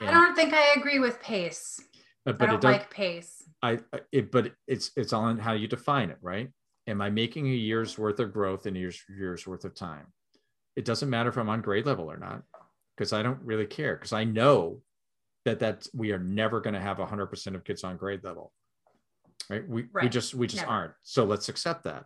i 0.00 0.10
don't 0.10 0.34
think 0.34 0.54
i 0.54 0.74
agree 0.76 0.98
with 0.98 1.20
pace 1.20 1.80
uh, 2.26 2.32
but, 2.32 2.48
i 2.48 2.52
don't 2.52 2.60
does, 2.60 2.72
like 2.72 2.90
pace 2.90 3.44
I 3.62 3.78
I- 3.92 4.00
it, 4.12 4.30
but 4.30 4.52
it's 4.66 4.90
it's 4.94 5.12
all 5.12 5.28
in 5.28 5.38
how 5.38 5.54
you 5.54 5.66
define 5.66 6.10
it, 6.10 6.18
right? 6.20 6.50
Am 6.86 7.00
I 7.00 7.08
making 7.08 7.46
a 7.46 7.54
year's 7.54 7.98
worth 7.98 8.20
of 8.20 8.32
growth 8.32 8.66
in 8.66 8.76
a 8.76 8.78
year's 8.78 9.02
year's 9.08 9.46
worth 9.46 9.64
of 9.64 9.74
time? 9.74 10.06
It 10.76 10.84
doesn't 10.84 11.08
matter 11.08 11.30
if 11.30 11.38
I'm 11.38 11.48
on 11.48 11.62
grade 11.62 11.86
level 11.86 12.10
or 12.10 12.18
not, 12.18 12.42
because 12.94 13.14
I 13.14 13.22
don't 13.22 13.40
really 13.42 13.66
care. 13.66 13.96
Because 13.96 14.12
I 14.12 14.24
know 14.24 14.82
that 15.46 15.60
that 15.60 15.86
we 15.94 16.12
are 16.12 16.18
never 16.18 16.60
going 16.60 16.74
to 16.74 16.80
have 16.80 16.98
100% 16.98 17.54
of 17.54 17.64
kids 17.64 17.84
on 17.84 17.96
grade 17.96 18.22
level, 18.22 18.52
right? 19.50 19.68
We 19.68 19.86
we 19.92 20.08
just 20.08 20.34
we 20.34 20.46
just 20.46 20.62
Never. 20.62 20.72
aren't. 20.72 20.92
So 21.02 21.24
let's 21.24 21.48
accept 21.48 21.84
that. 21.84 22.04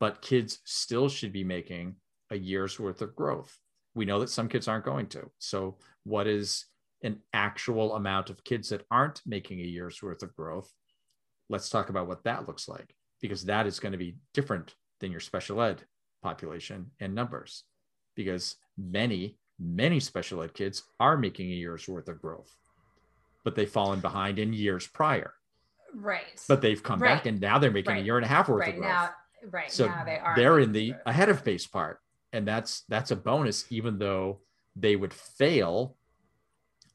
But 0.00 0.20
kids 0.22 0.58
still 0.64 1.08
should 1.08 1.32
be 1.32 1.44
making 1.44 1.96
a 2.30 2.36
year's 2.36 2.80
worth 2.80 3.02
of 3.02 3.14
growth. 3.14 3.56
we 3.94 4.04
know 4.06 4.20
that 4.20 4.30
some 4.30 4.48
kids 4.48 4.66
aren't 4.68 4.86
going 4.86 5.06
to 5.06 5.30
so 5.38 5.76
what 6.04 6.26
is 6.26 6.64
an 7.02 7.18
actual 7.34 7.94
amount 7.96 8.30
of 8.30 8.42
kids 8.44 8.70
that 8.70 8.86
aren't 8.90 9.20
making 9.26 9.60
a 9.60 9.64
year's 9.64 10.02
worth 10.02 10.22
of 10.22 10.34
growth 10.34 10.72
let's 11.50 11.68
talk 11.68 11.90
about 11.90 12.08
what 12.08 12.24
that 12.24 12.48
looks 12.48 12.68
like 12.68 12.94
because 13.20 13.44
that 13.44 13.66
is 13.66 13.78
going 13.80 13.92
to 13.92 13.98
be 13.98 14.16
different 14.32 14.74
than 15.00 15.10
your 15.10 15.20
special 15.20 15.60
ed 15.60 15.82
population 16.22 16.90
and 17.00 17.14
numbers 17.14 17.64
because 18.16 18.56
many 18.78 19.36
many 19.58 20.00
special 20.00 20.42
ed 20.42 20.54
kids 20.54 20.84
are 20.98 21.18
making 21.18 21.50
a 21.50 21.54
year's 21.54 21.86
worth 21.86 22.08
of 22.08 22.22
growth 22.22 22.56
but 23.44 23.54
they've 23.54 23.70
fallen 23.70 24.00
behind 24.00 24.38
in 24.38 24.52
years 24.54 24.86
prior 24.86 25.34
right 25.94 26.40
but 26.48 26.60
they've 26.60 26.82
come 26.82 27.00
Right. 27.00 27.16
back 27.16 27.26
and 27.26 27.40
now 27.40 27.58
they're 27.58 27.70
making 27.70 27.92
Right. 27.94 28.02
a 28.02 28.04
year 28.04 28.16
and 28.16 28.24
a 28.24 28.28
half 28.28 28.48
worth 28.48 28.60
right 28.60 28.70
of 28.70 28.76
growth 28.76 28.92
now 28.92 29.10
right 29.50 29.68
so 29.70 29.88
now 29.88 30.04
they 30.04 30.18
are 30.18 30.34
they're 30.36 30.58
in 30.58 30.72
the 30.72 30.94
ahead 31.06 31.28
of 31.28 31.44
pace 31.44 31.66
part 31.66 31.98
and 32.32 32.46
that's 32.46 32.82
that's 32.88 33.10
a 33.10 33.16
bonus 33.16 33.66
even 33.70 33.98
though 33.98 34.40
they 34.76 34.96
would 34.96 35.12
fail 35.12 35.96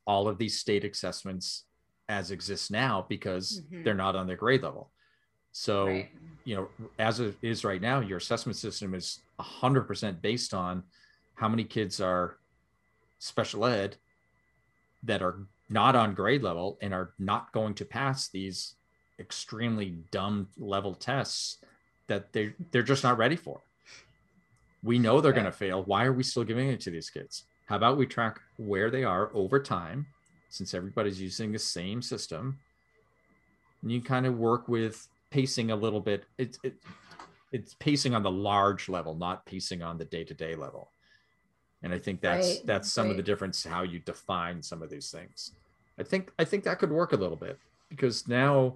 all 0.05 0.27
of 0.27 0.37
these 0.37 0.59
state 0.59 0.83
assessments 0.85 1.65
as 2.09 2.31
exists 2.31 2.71
now 2.71 3.05
because 3.09 3.63
Mhm. 3.71 3.83
they're 3.83 3.93
not 3.93 4.15
on 4.15 4.27
their 4.27 4.37
grade 4.37 4.63
level 4.63 4.91
so 5.51 5.85
Right. 5.85 6.11
you 6.45 6.55
know 6.55 6.69
as 6.97 7.19
it 7.19 7.35
is 7.41 7.63
right 7.63 7.81
now 7.81 7.99
your 7.99 8.17
assessment 8.17 8.55
system 8.55 8.93
is 8.95 9.23
100% 9.39 10.21
based 10.21 10.53
on 10.53 10.83
how 11.35 11.47
many 11.49 11.63
kids 11.63 11.99
are 12.01 12.39
special 13.19 13.65
ed 13.65 13.97
that 15.03 15.21
are 15.21 15.47
not 15.69 15.95
on 15.95 16.13
grade 16.15 16.41
level 16.43 16.77
and 16.81 16.93
are 16.93 17.13
not 17.19 17.51
going 17.51 17.73
to 17.75 17.85
pass 17.85 18.29
these 18.29 18.75
extremely 19.19 19.95
dumb 20.11 20.47
level 20.57 20.93
tests 20.93 21.57
that 22.07 22.33
they 22.33 22.53
they're 22.71 22.83
just 22.83 23.03
not 23.03 23.17
ready 23.17 23.35
for. 23.35 23.61
We 24.83 24.99
know 24.99 25.19
they're 25.19 25.33
going 25.33 25.45
to 25.45 25.51
fail. 25.51 25.83
Why 25.83 26.05
are 26.05 26.13
we 26.13 26.23
still 26.23 26.43
giving 26.43 26.69
it 26.69 26.79
to 26.81 26.91
these 26.91 27.09
kids? 27.09 27.43
How 27.65 27.75
about 27.75 27.97
we 27.97 28.05
track 28.05 28.39
where 28.57 28.89
they 28.89 29.03
are 29.03 29.29
over 29.33 29.59
time 29.59 30.07
since 30.49 30.73
everybody's 30.73 31.19
using 31.19 31.51
the 31.51 31.59
same 31.59 32.01
system 32.01 32.59
and 33.81 33.91
you 33.91 34.01
kind 34.01 34.25
of 34.25 34.37
work 34.37 34.67
with 34.67 35.07
pacing 35.29 35.71
a 35.71 35.75
little 35.75 35.99
bit. 35.99 36.25
It's 36.37 36.57
it, 36.63 36.75
it's 37.51 37.73
pacing 37.75 38.13
on 38.13 38.23
the 38.23 38.31
large 38.31 38.89
level 38.89 39.15
not 39.15 39.45
pacing 39.45 39.81
on 39.81 39.97
the 39.97 40.05
day-to-day 40.05 40.55
level. 40.55 40.89
And 41.83 41.93
i 41.93 41.99
think 41.99 42.21
that's 42.21 42.47
Right, 42.47 42.65
that's 42.65 42.91
some 42.91 43.09
of 43.09 43.17
the 43.17 43.23
difference 43.23 43.63
how 43.63 43.83
you 43.83 43.99
define 43.99 44.61
some 44.61 44.81
of 44.81 44.89
these 44.89 45.11
things. 45.11 45.51
I 45.99 46.03
think 46.03 46.31
i 46.39 46.43
think 46.43 46.63
that 46.63 46.79
could 46.79 46.91
work 46.91 47.13
a 47.13 47.17
little 47.17 47.37
bit 47.37 47.59
because 47.89 48.27
now 48.27 48.75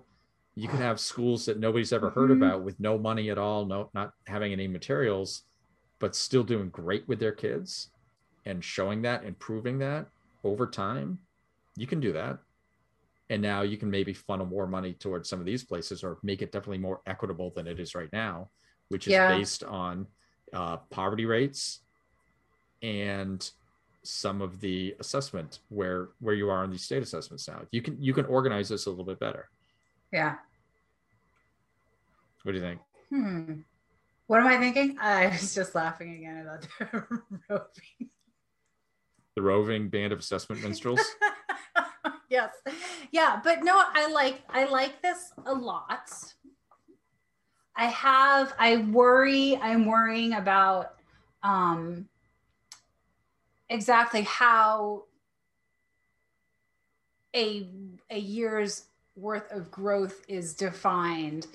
you 0.61 0.67
could 0.67 0.79
have 0.79 0.99
schools 0.99 1.45
that 1.45 1.57
nobody's 1.59 1.91
ever 1.91 2.11
heard 2.11 2.29
Mhm. 2.29 2.37
about 2.37 2.61
with 2.63 2.79
no 2.79 2.95
money 2.95 3.31
at 3.31 3.39
all 3.39 3.65
no 3.65 3.89
not 3.95 4.13
having 4.27 4.51
any 4.53 4.67
materials 4.67 5.43
but 5.99 6.15
still 6.15 6.43
doing 6.43 6.69
great 6.69 7.07
with 7.07 7.19
their 7.19 7.31
kids 7.31 7.91
and 8.45 8.63
showing 8.63 9.01
that 9.01 9.23
and 9.23 9.39
proving 9.39 9.79
that 9.79 10.07
over 10.43 10.67
time 10.67 11.19
you 11.75 11.87
can 11.87 11.99
do 11.99 12.13
that 12.13 12.37
and 13.31 13.41
now 13.41 13.63
you 13.63 13.75
can 13.77 13.89
maybe 13.89 14.13
funnel 14.13 14.45
more 14.45 14.67
money 14.67 14.93
towards 14.93 15.27
some 15.27 15.39
of 15.39 15.47
these 15.47 15.63
places 15.63 16.03
or 16.03 16.19
make 16.21 16.43
it 16.43 16.51
definitely 16.51 16.77
more 16.77 17.01
equitable 17.07 17.49
than 17.55 17.65
it 17.65 17.79
is 17.79 17.95
right 17.95 18.13
now 18.13 18.51
which 18.89 19.07
is 19.07 19.13
Yeah. 19.13 19.27
based 19.27 19.63
on 19.63 20.05
uh, 20.53 20.77
poverty 20.91 21.25
rates 21.25 21.81
and 22.83 23.49
some 24.03 24.41
of 24.41 24.59
the 24.59 24.95
assessment 24.99 25.59
where 25.69 26.09
where 26.19 26.35
you 26.35 26.49
are 26.49 26.63
on 26.63 26.69
these 26.69 26.83
state 26.83 27.01
assessments 27.01 27.47
now 27.47 27.63
you 27.71 27.81
can 27.81 27.99
you 27.99 28.13
can 28.13 28.25
organize 28.25 28.69
this 28.69 28.85
a 28.85 28.89
little 28.89 29.05
bit 29.05 29.19
better 29.19 29.49
yeah 30.11 30.37
what 32.43 32.53
do 32.53 32.57
you 32.57 32.63
think? 32.63 32.81
Hmm. 33.09 33.53
What 34.27 34.39
am 34.39 34.47
i 34.47 34.57
thinking? 34.57 34.97
I 35.01 35.27
was 35.27 35.53
just 35.53 35.75
laughing 35.75 36.15
again 36.15 36.37
about 36.45 36.61
the 36.61 37.03
roving. 37.49 38.09
The 39.35 39.41
roving 39.41 39.89
band 39.89 40.13
of 40.13 40.19
assessment 40.19 40.61
minstrels? 40.63 41.01
Yes. 42.29 42.51
Yeah 43.11 43.41
but 43.43 43.63
no 43.63 43.73
i 43.75 44.09
like 44.11 44.41
i 44.49 44.65
like 44.65 45.01
this 45.01 45.33
a 45.45 45.53
lot. 45.53 46.09
I 47.75 47.85
have 47.87 48.53
i 48.57 48.77
worry 48.77 49.57
i'm 49.57 49.85
worrying 49.85 50.33
about 50.33 50.95
um 51.43 52.07
exactly 53.69 54.21
how 54.21 55.03
a 57.35 57.67
a 58.09 58.17
year's 58.19 58.85
worth 59.15 59.51
of 59.51 59.69
growth 59.71 60.23
is 60.27 60.53
defined 60.53 61.47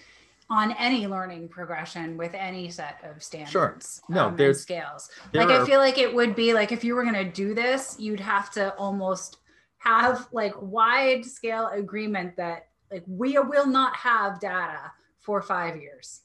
on 0.49 0.73
any 0.73 1.07
learning 1.07 1.49
progression 1.49 2.17
with 2.17 2.33
any 2.35 2.71
set 2.71 2.99
of 3.03 3.23
standards 3.23 4.01
No, 4.09 4.27
um, 4.27 4.37
there's- 4.37 4.61
scales. 4.61 5.11
There 5.33 5.43
like 5.45 5.51
are- 5.51 5.63
i 5.63 5.67
feel 5.67 5.81
like 5.81 5.99
it 5.99 6.15
would 6.15 6.37
be 6.37 6.55
like 6.55 6.71
if 6.73 6.85
you 6.85 6.95
were 6.95 7.03
going 7.03 7.15
to 7.15 7.25
do 7.31 7.53
this 7.55 7.97
you'd 7.99 8.21
have 8.21 8.51
to 8.53 8.73
almost 8.77 9.39
have 9.79 10.29
like 10.33 10.55
wide 10.61 11.25
scale 11.25 11.69
agreement 11.69 12.37
that 12.37 12.69
like 12.91 13.03
we 13.07 13.37
will 13.39 13.67
not 13.67 13.97
have 13.97 14.39
data 14.41 14.93
for 15.19 15.43
five 15.43 15.77
years. 15.77 16.23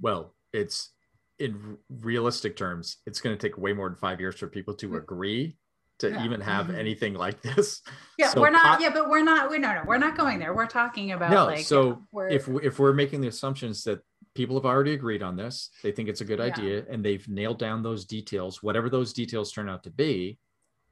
Well 0.00 0.34
it's 0.52 0.90
in 1.38 1.78
realistic 2.00 2.56
terms 2.56 2.96
it's 3.06 3.20
going 3.20 3.36
to 3.36 3.40
take 3.40 3.56
way 3.56 3.72
more 3.72 3.88
than 3.88 3.96
five 3.96 4.18
years 4.20 4.36
for 4.36 4.48
people 4.48 4.74
to 4.74 4.96
agree 4.96 5.56
to 5.98 6.10
Yeah. 6.10 6.24
even 6.24 6.40
have 6.40 6.66
Mhm. 6.66 6.74
anything 6.78 7.14
like 7.14 7.40
this 7.42 7.82
yeah 8.18 8.28
So 8.28 8.40
we're 8.40 8.50
not 8.50 8.80
yeah 8.80 8.90
but 8.90 9.08
we're 9.10 9.22
not 9.22 9.50
we 9.50 9.58
no 9.58 9.74
no 9.74 9.82
we're 9.86 9.98
not 9.98 10.16
going 10.16 10.38
there 10.38 10.54
we're 10.54 10.66
talking 10.66 11.12
about 11.12 11.30
No, 11.30 11.46
like 11.46 11.64
so 11.64 12.02
we're, 12.12 12.28
if 12.28 12.48
if 12.62 12.78
we're 12.78 12.92
making 12.92 13.20
the 13.20 13.28
assumptions 13.28 13.84
that 13.84 14.00
people 14.34 14.56
have 14.56 14.64
already 14.66 14.92
agreed 14.94 15.22
on 15.22 15.36
this 15.36 15.70
they 15.82 15.90
think 15.92 16.08
it's 16.08 16.20
a 16.20 16.24
good 16.24 16.38
Yeah. 16.38 16.46
idea 16.46 16.84
and 16.88 17.04
they've 17.04 17.26
nailed 17.28 17.58
down 17.58 17.82
those 17.82 18.04
details 18.04 18.62
whatever 18.62 18.88
those 18.88 19.12
details 19.12 19.52
turn 19.52 19.68
out 19.68 19.82
to 19.84 19.90
be 19.90 20.38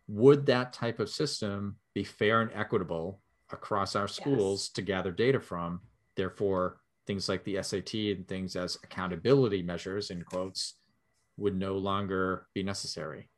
would 0.08 0.46
that 0.46 0.72
type 0.72 0.98
of 1.00 1.08
system 1.08 1.76
be 1.94 2.04
fair 2.04 2.40
and 2.40 2.50
equitable 2.52 3.20
across 3.52 3.94
our 3.96 4.08
schools 4.08 4.68
to 4.70 4.82
gather 4.82 5.12
data 5.12 5.40
from 5.40 5.80
therefore 6.16 6.80
things 7.06 7.28
like 7.28 7.44
the 7.44 7.62
sat 7.62 7.94
and 7.94 8.26
things 8.26 8.56
as 8.56 8.76
accountability 8.82 9.62
measures 9.62 10.10
in 10.10 10.22
quotes 10.24 10.74
would 11.36 11.54
no 11.54 11.76
longer 11.78 12.48
be 12.54 12.62
necessary 12.64 13.28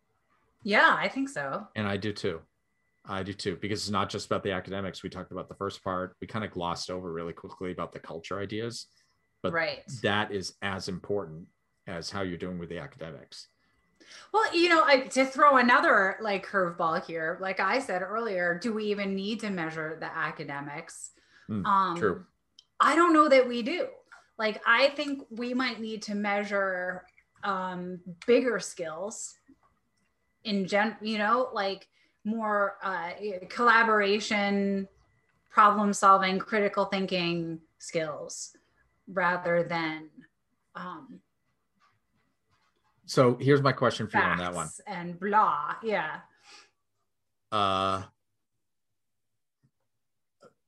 yeah 0.62 0.94
i 0.98 1.08
think 1.08 1.28
so 1.28 1.66
and 1.74 1.86
I 1.86 1.96
do 1.96 2.12
too. 2.12 2.40
I 3.08 3.22
do 3.22 3.32
too, 3.32 3.56
because 3.60 3.80
it's 3.80 3.90
not 3.90 4.10
just 4.10 4.26
about 4.26 4.42
the 4.42 4.52
academics. 4.52 5.02
We 5.02 5.08
talked 5.08 5.32
about 5.32 5.48
the 5.48 5.54
first 5.54 5.82
part. 5.82 6.14
We 6.20 6.26
kind 6.26 6.44
of 6.44 6.50
glossed 6.50 6.90
over 6.90 7.10
really 7.10 7.32
quickly 7.32 7.72
about 7.72 7.92
the 7.92 7.98
culture 7.98 8.38
ideas, 8.38 8.86
but 9.42 9.52
right 9.52 9.80
that 10.02 10.30
is 10.30 10.54
as 10.60 10.88
important 10.88 11.46
as 11.86 12.10
how 12.10 12.20
you're 12.20 12.36
doing 12.36 12.58
with 12.58 12.68
the 12.68 12.78
academics. 12.78 13.48
Well, 14.32 14.54
you 14.54 14.68
know, 14.68 14.84
I, 14.84 15.00
to 15.00 15.24
throw 15.24 15.56
another 15.56 16.16
like 16.20 16.46
curveball 16.46 17.04
here, 17.06 17.38
like 17.40 17.60
I 17.60 17.78
said 17.78 18.02
earlier, 18.02 18.58
do 18.60 18.74
we 18.74 18.84
even 18.86 19.14
need 19.14 19.40
to 19.40 19.50
measure 19.50 19.96
the 20.00 20.14
academics? 20.14 21.10
Mm, 21.50 21.64
um, 21.64 21.96
true. 21.96 22.24
I 22.80 22.94
don't 22.94 23.12
know 23.12 23.28
that 23.28 23.48
we 23.48 23.62
do. 23.62 23.86
Like, 24.38 24.60
I 24.66 24.90
think 24.90 25.24
we 25.30 25.52
might 25.52 25.80
need 25.80 26.02
to 26.02 26.14
measure 26.14 27.04
um, 27.42 28.00
bigger 28.26 28.60
skills 28.60 29.34
in 30.44 30.66
gen, 30.66 30.96
you 31.00 31.18
know, 31.18 31.48
like 31.52 31.88
more 32.24 32.76
uh, 32.82 33.10
collaboration, 33.48 34.88
problem 35.50 35.92
solving, 35.92 36.38
critical 36.38 36.84
thinking 36.86 37.60
skills 37.78 38.56
rather 39.06 39.62
than 39.62 40.08
um, 40.74 41.20
So 43.06 43.36
here's 43.40 43.62
my 43.62 43.72
question 43.72 44.06
for 44.06 44.18
you 44.18 44.24
on 44.24 44.38
that 44.38 44.54
one. 44.54 44.68
and 44.86 45.18
blah. 45.18 45.74
Yeah. 45.82 46.18
Uh, 47.50 48.02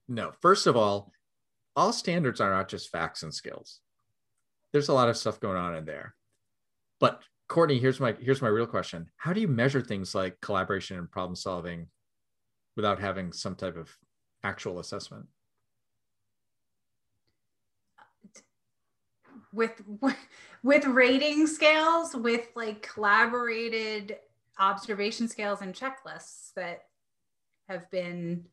no, 0.09 0.33
first 0.41 0.67
of 0.67 0.77
all, 0.77 1.13
all 1.77 1.93
standards 1.93 2.41
are 2.41 2.51
not 2.51 2.69
just 2.69 2.91
facts 2.91 3.23
and 3.23 3.33
skills. 3.33 3.81
There's 4.73 4.89
a 4.89 4.95
lot 4.95 5.09
of 5.09 5.17
stuff 5.17 5.39
going 5.41 5.57
on 5.57 5.77
in 5.77 5.85
there. 5.85 6.15
But 6.99 7.23
Courtney, 7.51 7.81
here's 7.81 7.99
my 7.99 8.15
here's 8.21 8.41
my 8.41 8.47
real 8.47 8.65
question. 8.65 9.11
How 9.17 9.33
do 9.33 9.41
you 9.41 9.49
measure 9.49 9.81
things 9.81 10.15
like 10.15 10.41
collaboration 10.41 10.97
and 10.97 11.11
problem 11.11 11.35
solving 11.35 11.89
without 12.77 13.01
having 13.01 13.33
some 13.33 13.57
type 13.57 13.77
of 13.77 13.91
actual 14.45 14.79
assessment? 14.79 15.27
with 19.53 19.83
with 20.63 20.85
rating 20.87 21.45
scales 21.49 22.15
with 22.15 22.47
like 22.55 22.83
collaborated 22.83 24.17
observation 24.61 25.27
scales 25.27 25.61
and 25.61 25.75
checklists 25.75 26.53
that 26.55 26.85
have 27.69 27.91
been 27.91 28.45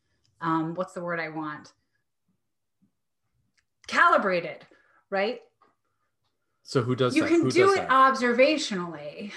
um, 0.41 0.73
what's 0.73 0.93
the 0.93 1.03
word 1.03 1.19
i 1.19 1.29
want 1.29 1.73
calibrated 3.85 4.65
right 5.11 5.41
So 6.67 6.81
who 6.81 6.95
does 6.95 7.15
you 7.15 7.23
that? 7.23 7.31
You 7.31 7.37
can 7.37 7.45
who 7.45 7.51
do 7.51 7.71
it 7.71 7.87
that? 7.87 7.89
observationally 7.89 9.31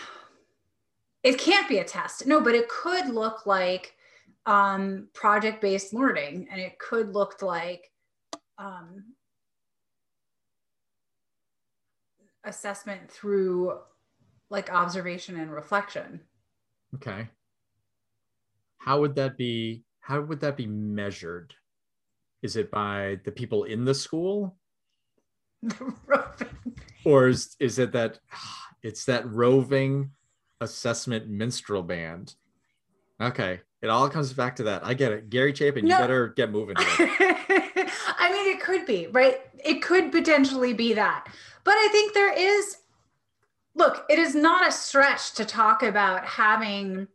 it 1.22 1.38
can't 1.38 1.68
be 1.68 1.78
a 1.78 1.84
test 1.84 2.26
no 2.26 2.40
but 2.40 2.54
it 2.54 2.68
could 2.68 3.08
look 3.08 3.46
like 3.46 3.94
um, 4.46 5.08
project-based 5.14 5.94
learning 5.94 6.48
and 6.50 6.60
it 6.60 6.78
could 6.78 7.14
look 7.14 7.40
like 7.40 7.90
um, 8.58 9.04
assessment 12.44 13.10
through 13.10 13.78
like 14.50 14.72
observation 14.72 15.38
and 15.38 15.52
reflection. 15.52 16.20
Okay. 16.96 17.28
How 18.78 19.00
would 19.00 19.14
that 19.16 19.36
be? 19.36 19.84
How 20.00 20.20
would 20.20 20.40
that 20.40 20.56
be 20.56 20.66
measured? 20.66 21.54
Is 22.42 22.56
it 22.56 22.70
by 22.70 23.20
the 23.24 23.30
people 23.30 23.64
in 23.64 23.84
the 23.84 23.94
school? 23.94 24.56
or 27.04 27.28
is, 27.28 27.56
is 27.58 27.78
it 27.78 27.92
that 27.92 28.18
it's 28.82 29.04
that 29.06 29.26
roving 29.28 30.10
assessment 30.60 31.28
minstrel 31.28 31.82
band? 31.82 32.34
Okay. 33.20 33.60
It 33.82 33.88
all 33.88 34.08
comes 34.10 34.32
back 34.32 34.56
to 34.56 34.64
that. 34.64 34.84
I 34.84 34.92
get 34.92 35.12
it. 35.12 35.30
Gary 35.30 35.54
Chapin, 35.54 35.86
no. 35.86 35.96
you 35.96 36.00
better 36.00 36.28
get 36.28 36.50
moving. 36.50 36.76
I 36.78 38.30
mean, 38.30 38.54
it 38.54 38.60
could 38.60 38.84
be, 38.84 39.06
right? 39.06 39.38
It 39.64 39.80
could 39.80 40.12
potentially 40.12 40.74
be 40.74 40.92
that. 40.94 41.26
But 41.64 41.74
I 41.74 41.88
think 41.90 42.12
there 42.12 42.32
is, 42.32 42.76
look, 43.74 44.04
it 44.10 44.18
is 44.18 44.34
not 44.34 44.68
a 44.68 44.72
stretch 44.72 45.32
to 45.34 45.46
talk 45.46 45.82
about 45.82 46.26
having 46.26 47.08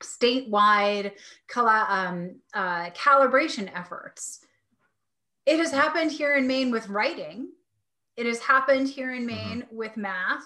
statewide 0.00 1.12
um, 1.56 2.36
uh, 2.52 2.90
calibration 2.90 3.70
efforts. 3.72 4.40
It 5.46 5.58
has 5.58 5.70
happened 5.70 6.10
here 6.10 6.34
in 6.36 6.48
Maine 6.48 6.72
with 6.72 6.88
writing. 6.88 7.48
It 8.16 8.26
has 8.26 8.40
happened 8.40 8.88
here 8.88 9.12
in 9.12 9.26
mm-hmm. 9.26 9.48
Maine 9.48 9.62
mm-hmm. 9.62 9.76
with 9.76 9.96
math. 9.96 10.44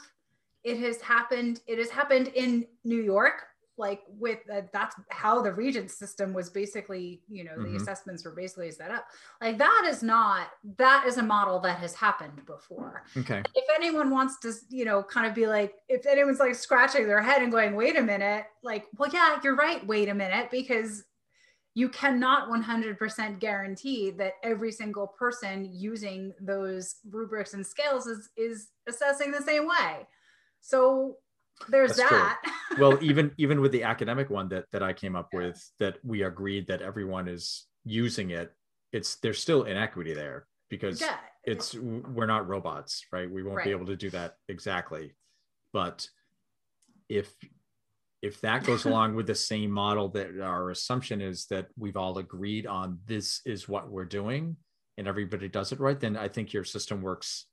It 0.65 0.79
has 0.79 1.01
happened. 1.01 1.61
It 1.67 1.79
has 1.79 1.91
happened 1.91 2.29
in 2.29 2.67
New 2.85 3.01
York 3.01 3.45
like 3.79 4.03
with 4.09 4.39
uh, 4.53 4.63
that's 4.73 4.97
how 5.11 5.43
the 5.43 5.53
Regents 5.53 5.95
system 5.95 6.33
was 6.33 6.51
basically 6.51 7.21
you 7.29 7.45
know 7.45 7.53
mm-hmm. 7.53 7.73
the 7.73 7.77
assessments 7.77 8.25
were 8.25 8.31
basically 8.33 8.71
set 8.71 8.91
up 8.91 9.07
like 9.41 9.59
that 9.59 9.87
is 9.89 10.03
not 10.03 10.49
that 10.79 11.05
is 11.07 11.19
a 11.19 11.23
model 11.23 11.61
that 11.61 11.79
has 11.79 11.95
happened 11.95 12.45
before 12.47 13.05
okay 13.17 13.43
if 13.55 13.65
anyone 13.75 14.11
wants 14.11 14.39
to 14.41 14.53
you 14.71 14.85
know 14.85 15.03
kind 15.03 15.27
of 15.27 15.35
be 15.35 15.47
like 15.47 15.75
if 15.89 16.07
anyone's 16.07 16.39
like 16.39 16.55
scratching 16.55 17.07
their 17.07 17.23
head 17.23 17.43
and 17.43 17.53
going 17.53 17.75
wait 17.75 17.97
a 17.97 18.03
minute 18.03 18.45
like 18.63 18.87
well 18.97 19.11
yeah 19.13 19.39
you're 19.45 19.57
right 19.57 19.87
wait 19.87 20.09
a 20.09 20.15
minute 20.15 20.49
because 20.51 21.05
you 21.77 21.91
cannot 21.91 22.49
100% 22.49 23.39
guarantee 23.39 24.11
that 24.13 24.33
every 24.43 24.73
single 24.73 25.09
person 25.09 25.69
using 25.71 26.33
those 26.41 26.97
rubrics 27.11 27.53
and 27.53 27.65
scales 27.65 28.07
is 28.07 28.31
is 28.35 28.69
assessing 28.89 29.31
the 29.31 29.43
same 29.43 29.69
way. 29.69 30.09
So 30.63 31.17
there's 31.69 31.97
That's 31.97 32.11
that. 32.11 32.41
Well 32.79 32.99
even 33.03 33.31
even 33.37 33.61
with 33.61 33.73
the 33.73 33.83
academic 33.83 34.31
one 34.31 34.49
that 34.49 34.65
that 34.73 34.83
i 34.83 34.93
came 34.93 35.17
up 35.17 35.29
with 35.33 35.59
that 35.79 35.99
we 36.05 36.25
agreed 36.25 36.67
that 36.67 36.83
everyone 36.83 37.29
is 37.29 37.67
using 37.85 38.31
it 38.31 38.53
it's 38.93 39.17
there's 39.17 39.41
still 39.41 39.63
inequity 39.63 40.13
there 40.13 40.47
because 40.69 41.01
yeah. 41.01 41.17
it's 41.45 41.75
we're 41.75 42.27
not 42.27 42.49
robots 42.49 43.07
right? 43.13 43.31
We 43.31 43.43
won't 43.43 43.59
right. 43.59 43.65
be 43.65 43.71
able 43.71 43.87
to 43.87 43.97
do 43.97 44.11
that 44.11 44.37
exactly. 44.49 45.15
But 45.73 46.09
if 47.09 47.33
if 48.27 48.41
that 48.41 48.65
goes 48.65 48.85
along 48.85 49.15
with 49.15 49.27
the 49.27 49.35
same 49.35 49.71
model 49.71 50.09
that 50.09 50.41
our 50.43 50.71
assumption 50.71 51.21
is 51.21 51.47
that 51.47 51.69
we've 51.79 51.97
all 51.97 52.19
agreed 52.19 52.67
on 52.67 52.99
this 53.07 53.41
is 53.47 53.69
what 53.69 53.89
we're 53.89 54.05
doing 54.05 54.57
and 54.99 55.07
everybody 55.07 55.49
does 55.49 55.71
it 55.71 55.79
right 55.79 56.01
then 56.01 56.17
i 56.17 56.27
think 56.27 56.53
your 56.53 56.65
system 56.65 57.01
works 57.01 57.47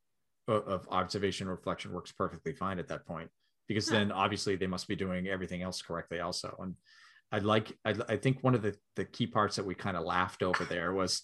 uh, 0.49 0.61
of 0.63 0.87
observation 0.89 1.47
reflection 1.47 1.93
works 1.93 2.11
perfectly 2.11 2.53
fine 2.53 2.79
at 2.79 2.87
that 2.87 3.05
point 3.05 3.29
because 3.67 3.87
then 3.87 4.11
obviously 4.11 4.55
they 4.55 4.67
must 4.67 4.87
be 4.87 4.95
doing 4.95 5.27
everything 5.27 5.61
else 5.61 5.81
correctly 5.81 6.19
also. 6.19 6.53
And 6.59 6.75
i 7.31 7.37
like 7.37 7.77
i, 7.85 7.93
I 8.09 8.17
think 8.17 8.39
one 8.41 8.55
of 8.55 8.61
the, 8.61 8.75
the 8.95 9.05
key 9.05 9.27
parts 9.27 9.55
that 9.55 9.65
we 9.65 9.75
kind 9.75 9.95
of 9.95 10.03
laughed 10.03 10.43
over 10.43 10.65
there 10.65 10.91
was 10.91 11.21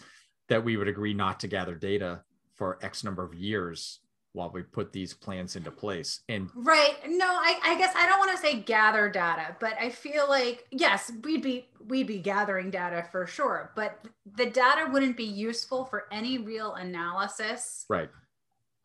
that 0.48 0.64
we 0.64 0.78
would 0.78 0.88
agree 0.88 1.14
not 1.14 1.40
to 1.42 1.48
gather 1.48 1.76
data 1.76 2.22
for 2.56 2.78
x 2.82 3.04
number 3.04 3.24
of 3.24 3.34
years 3.34 4.00
while 4.40 4.50
we 4.50 4.64
put 4.64 4.92
these 4.94 5.14
plans 5.14 5.56
into 5.56 5.70
place 5.70 6.22
and 6.30 6.50
right 6.56 6.98
no 7.08 7.28
i, 7.28 7.60
I 7.64 7.78
guess 7.78 7.94
i 7.96 8.08
don't 8.08 8.20
want 8.20 8.32
to 8.32 8.38
say 8.38 8.56
gather 8.56 9.10
data 9.10 9.56
but 9.60 9.74
i 9.80 9.90
feel 9.90 10.28
like 10.28 10.66
yes 10.72 11.12
we'd 11.24 11.44
be 11.44 11.68
we'd 11.88 12.08
be 12.08 12.20
gathering 12.20 12.72
data 12.72 13.06
for 13.12 13.28
sure 13.28 13.72
but 13.76 14.00
the 14.36 14.46
data 14.46 14.90
wouldn't 14.92 15.18
be 15.18 15.26
useful 15.26 15.86
for 15.86 16.06
any 16.12 16.38
real 16.38 16.74
analysis 16.76 17.86
right 17.90 18.10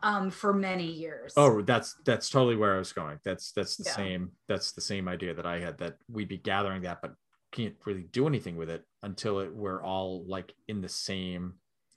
um, 0.02 0.30
for 0.30 0.52
many 0.52 0.84
years. 0.84 1.32
Oh, 1.34 1.62
that's 1.62 1.94
that's 2.04 2.28
totally 2.28 2.56
where 2.56 2.74
I 2.74 2.78
was 2.78 2.92
going. 2.92 3.18
That's 3.24 3.52
that's 3.52 3.76
the 3.76 3.84
yeah. 3.84 3.96
same 3.96 4.32
that's 4.46 4.72
the 4.72 4.82
same 4.82 5.08
idea 5.08 5.32
that 5.32 5.46
I 5.46 5.60
had 5.60 5.78
that 5.78 5.96
we'd 6.10 6.28
be 6.28 6.36
gathering 6.36 6.82
that, 6.82 7.00
but 7.00 7.14
can't 7.54 7.74
really 7.86 8.02
do 8.12 8.26
anything 8.26 8.56
with 8.56 8.68
it 8.68 8.84
until 9.02 9.38
it, 9.38 9.54
we're 9.54 9.82
all 9.82 10.24
like 10.26 10.52
in 10.68 10.80
the 10.80 10.88
same 10.88 11.54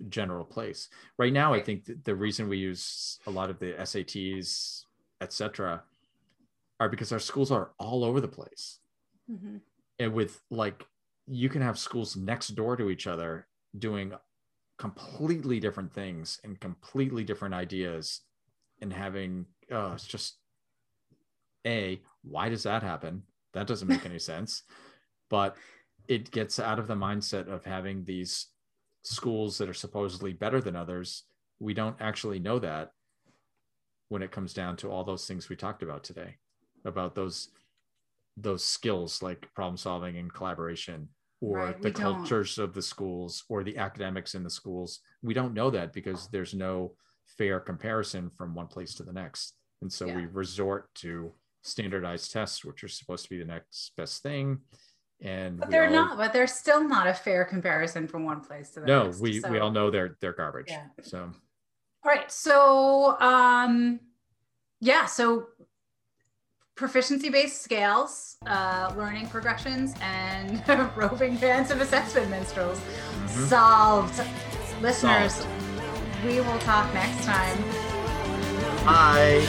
general 0.10 0.46
place. 0.46 0.90
Right 1.18 1.34
now. 1.34 1.54
I 1.54 1.62
think 1.62 1.90
the 2.04 2.16
reason 2.16 2.50
we 2.50 2.58
use 2.58 3.20
a 3.28 3.32
lot 3.32 3.50
of 3.50 3.60
the 3.60 3.74
SATs, 3.74 4.84
etc., 5.22 5.84
are 6.80 6.90
because 6.90 7.12
our 7.12 7.20
schools 7.20 7.52
are 7.52 7.72
all 7.80 8.04
over 8.04 8.22
the 8.22 8.28
place, 8.28 8.80
mm-hmm. 9.30 9.58
and 10.00 10.14
with 10.14 10.40
like 10.52 10.86
you 11.28 11.50
can 11.50 11.62
have 11.62 11.80
schools 11.80 12.16
next 12.16 12.50
door 12.50 12.76
to 12.78 12.90
each 12.90 13.08
other 13.08 13.48
doing 13.78 14.14
completely 14.78 15.60
different 15.60 15.94
things 15.94 16.40
and 16.44 16.60
completely 16.60 17.24
different 17.24 17.54
ideas 17.54 18.22
and 18.82 18.94
having 18.94 19.46
oh 19.72 19.94
it's 19.94 20.06
just 20.06 20.38
a 21.66 22.00
why 22.24 22.48
does 22.48 22.64
that 22.64 22.84
happen 22.84 23.24
that 23.54 23.68
doesn't 23.68 23.88
make 23.88 24.06
any 24.06 24.20
sense 24.34 24.64
but 25.30 25.58
it 26.08 26.32
gets 26.32 26.60
out 26.60 26.80
of 26.80 26.88
the 26.88 26.96
mindset 26.96 27.52
of 27.52 27.66
having 27.66 28.04
these 28.04 28.48
schools 29.08 29.58
that 29.58 29.70
are 29.70 29.74
supposedly 29.74 30.34
better 30.34 30.62
than 30.62 30.76
others 30.76 31.24
we 31.60 31.74
don't 31.74 31.96
actually 32.00 32.40
know 32.40 32.60
that 32.60 32.92
when 34.10 34.22
it 34.22 34.32
comes 34.32 34.54
down 34.54 34.76
to 34.78 34.90
all 34.90 35.04
those 35.04 35.26
things 35.26 35.50
we 35.50 35.56
talked 35.56 35.84
about 35.84 36.04
today 36.04 36.36
about 36.86 37.16
those 37.16 37.50
those 38.38 38.64
skills 38.64 39.22
like 39.22 39.48
problem 39.56 39.78
solving 39.78 40.18
and 40.18 40.34
collaboration 40.34 41.08
or 41.42 41.58
right, 41.58 41.82
the 41.82 41.92
cultures 41.92 42.56
don't. 42.56 42.66
of 42.66 42.74
the 42.74 42.82
schools 42.82 43.44
or 43.50 43.64
the 43.64 43.78
academics 43.78 44.36
in 44.36 44.44
the 44.44 44.50
schools. 44.50 45.02
We 45.22 45.34
don't 45.34 45.54
know 45.54 45.70
that 45.70 45.94
because 45.94 46.28
there's 46.30 46.54
no 46.54 46.94
fair 47.38 47.60
comparison 47.60 48.32
from 48.36 48.56
one 48.56 48.68
place 48.68 48.96
to 48.96 49.04
the 49.04 49.14
next. 49.14 49.54
And 49.82 49.92
so 49.92 50.08
yeah. 50.08 50.16
we 50.16 50.26
resort 50.26 50.94
to 50.96 51.32
standardized 51.62 52.32
tests, 52.32 52.66
which 52.66 52.84
are 52.84 52.88
supposed 52.88 53.24
to 53.26 53.30
be 53.30 53.38
the 53.38 53.46
next 53.46 53.92
best 53.98 54.24
thing. 54.24 54.60
And 55.22 55.60
but 55.60 55.72
they're 55.72 55.88
all, 55.88 55.92
not, 55.92 56.18
but 56.18 56.32
they're 56.32 56.48
still 56.48 56.88
not 56.88 57.08
a 57.08 57.14
fair 57.14 57.44
comparison 57.44 58.08
from 58.08 58.24
one 58.24 58.42
place 58.42 58.70
to 58.72 58.82
the 58.82 58.86
no, 58.86 59.06
next. 59.06 59.18
No, 59.18 59.24
we, 59.24 59.40
so. 59.40 59.52
we 59.52 59.60
all 59.60 59.72
know 59.72 59.90
they're 59.90 60.16
they're 60.22 60.34
garbage. 60.34 60.68
Yeah. 60.70 60.86
So 61.02 61.20
all 61.20 61.32
right. 62.06 62.32
So 62.32 63.20
um 63.20 64.00
yeah, 64.80 65.06
so 65.06 65.48
proficiency 66.76 67.30
based 67.30 67.62
scales, 67.62 68.38
uh, 68.46 68.94
learning 68.96 69.28
progressions, 69.28 69.94
and 70.02 70.64
roving 70.96 71.36
bands 71.38 71.72
of 71.72 71.82
assessment 71.82 72.30
minstrels. 72.30 72.80
Mm-hmm. 72.80 73.46
Solved. 73.46 74.24
Listeners, 74.82 75.34
Solved. 75.34 76.26
we 76.26 76.40
will 76.40 76.60
talk 76.60 76.94
next 76.94 77.26
time. 77.26 77.58
Bye. 78.86 79.44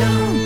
know. 0.00 0.39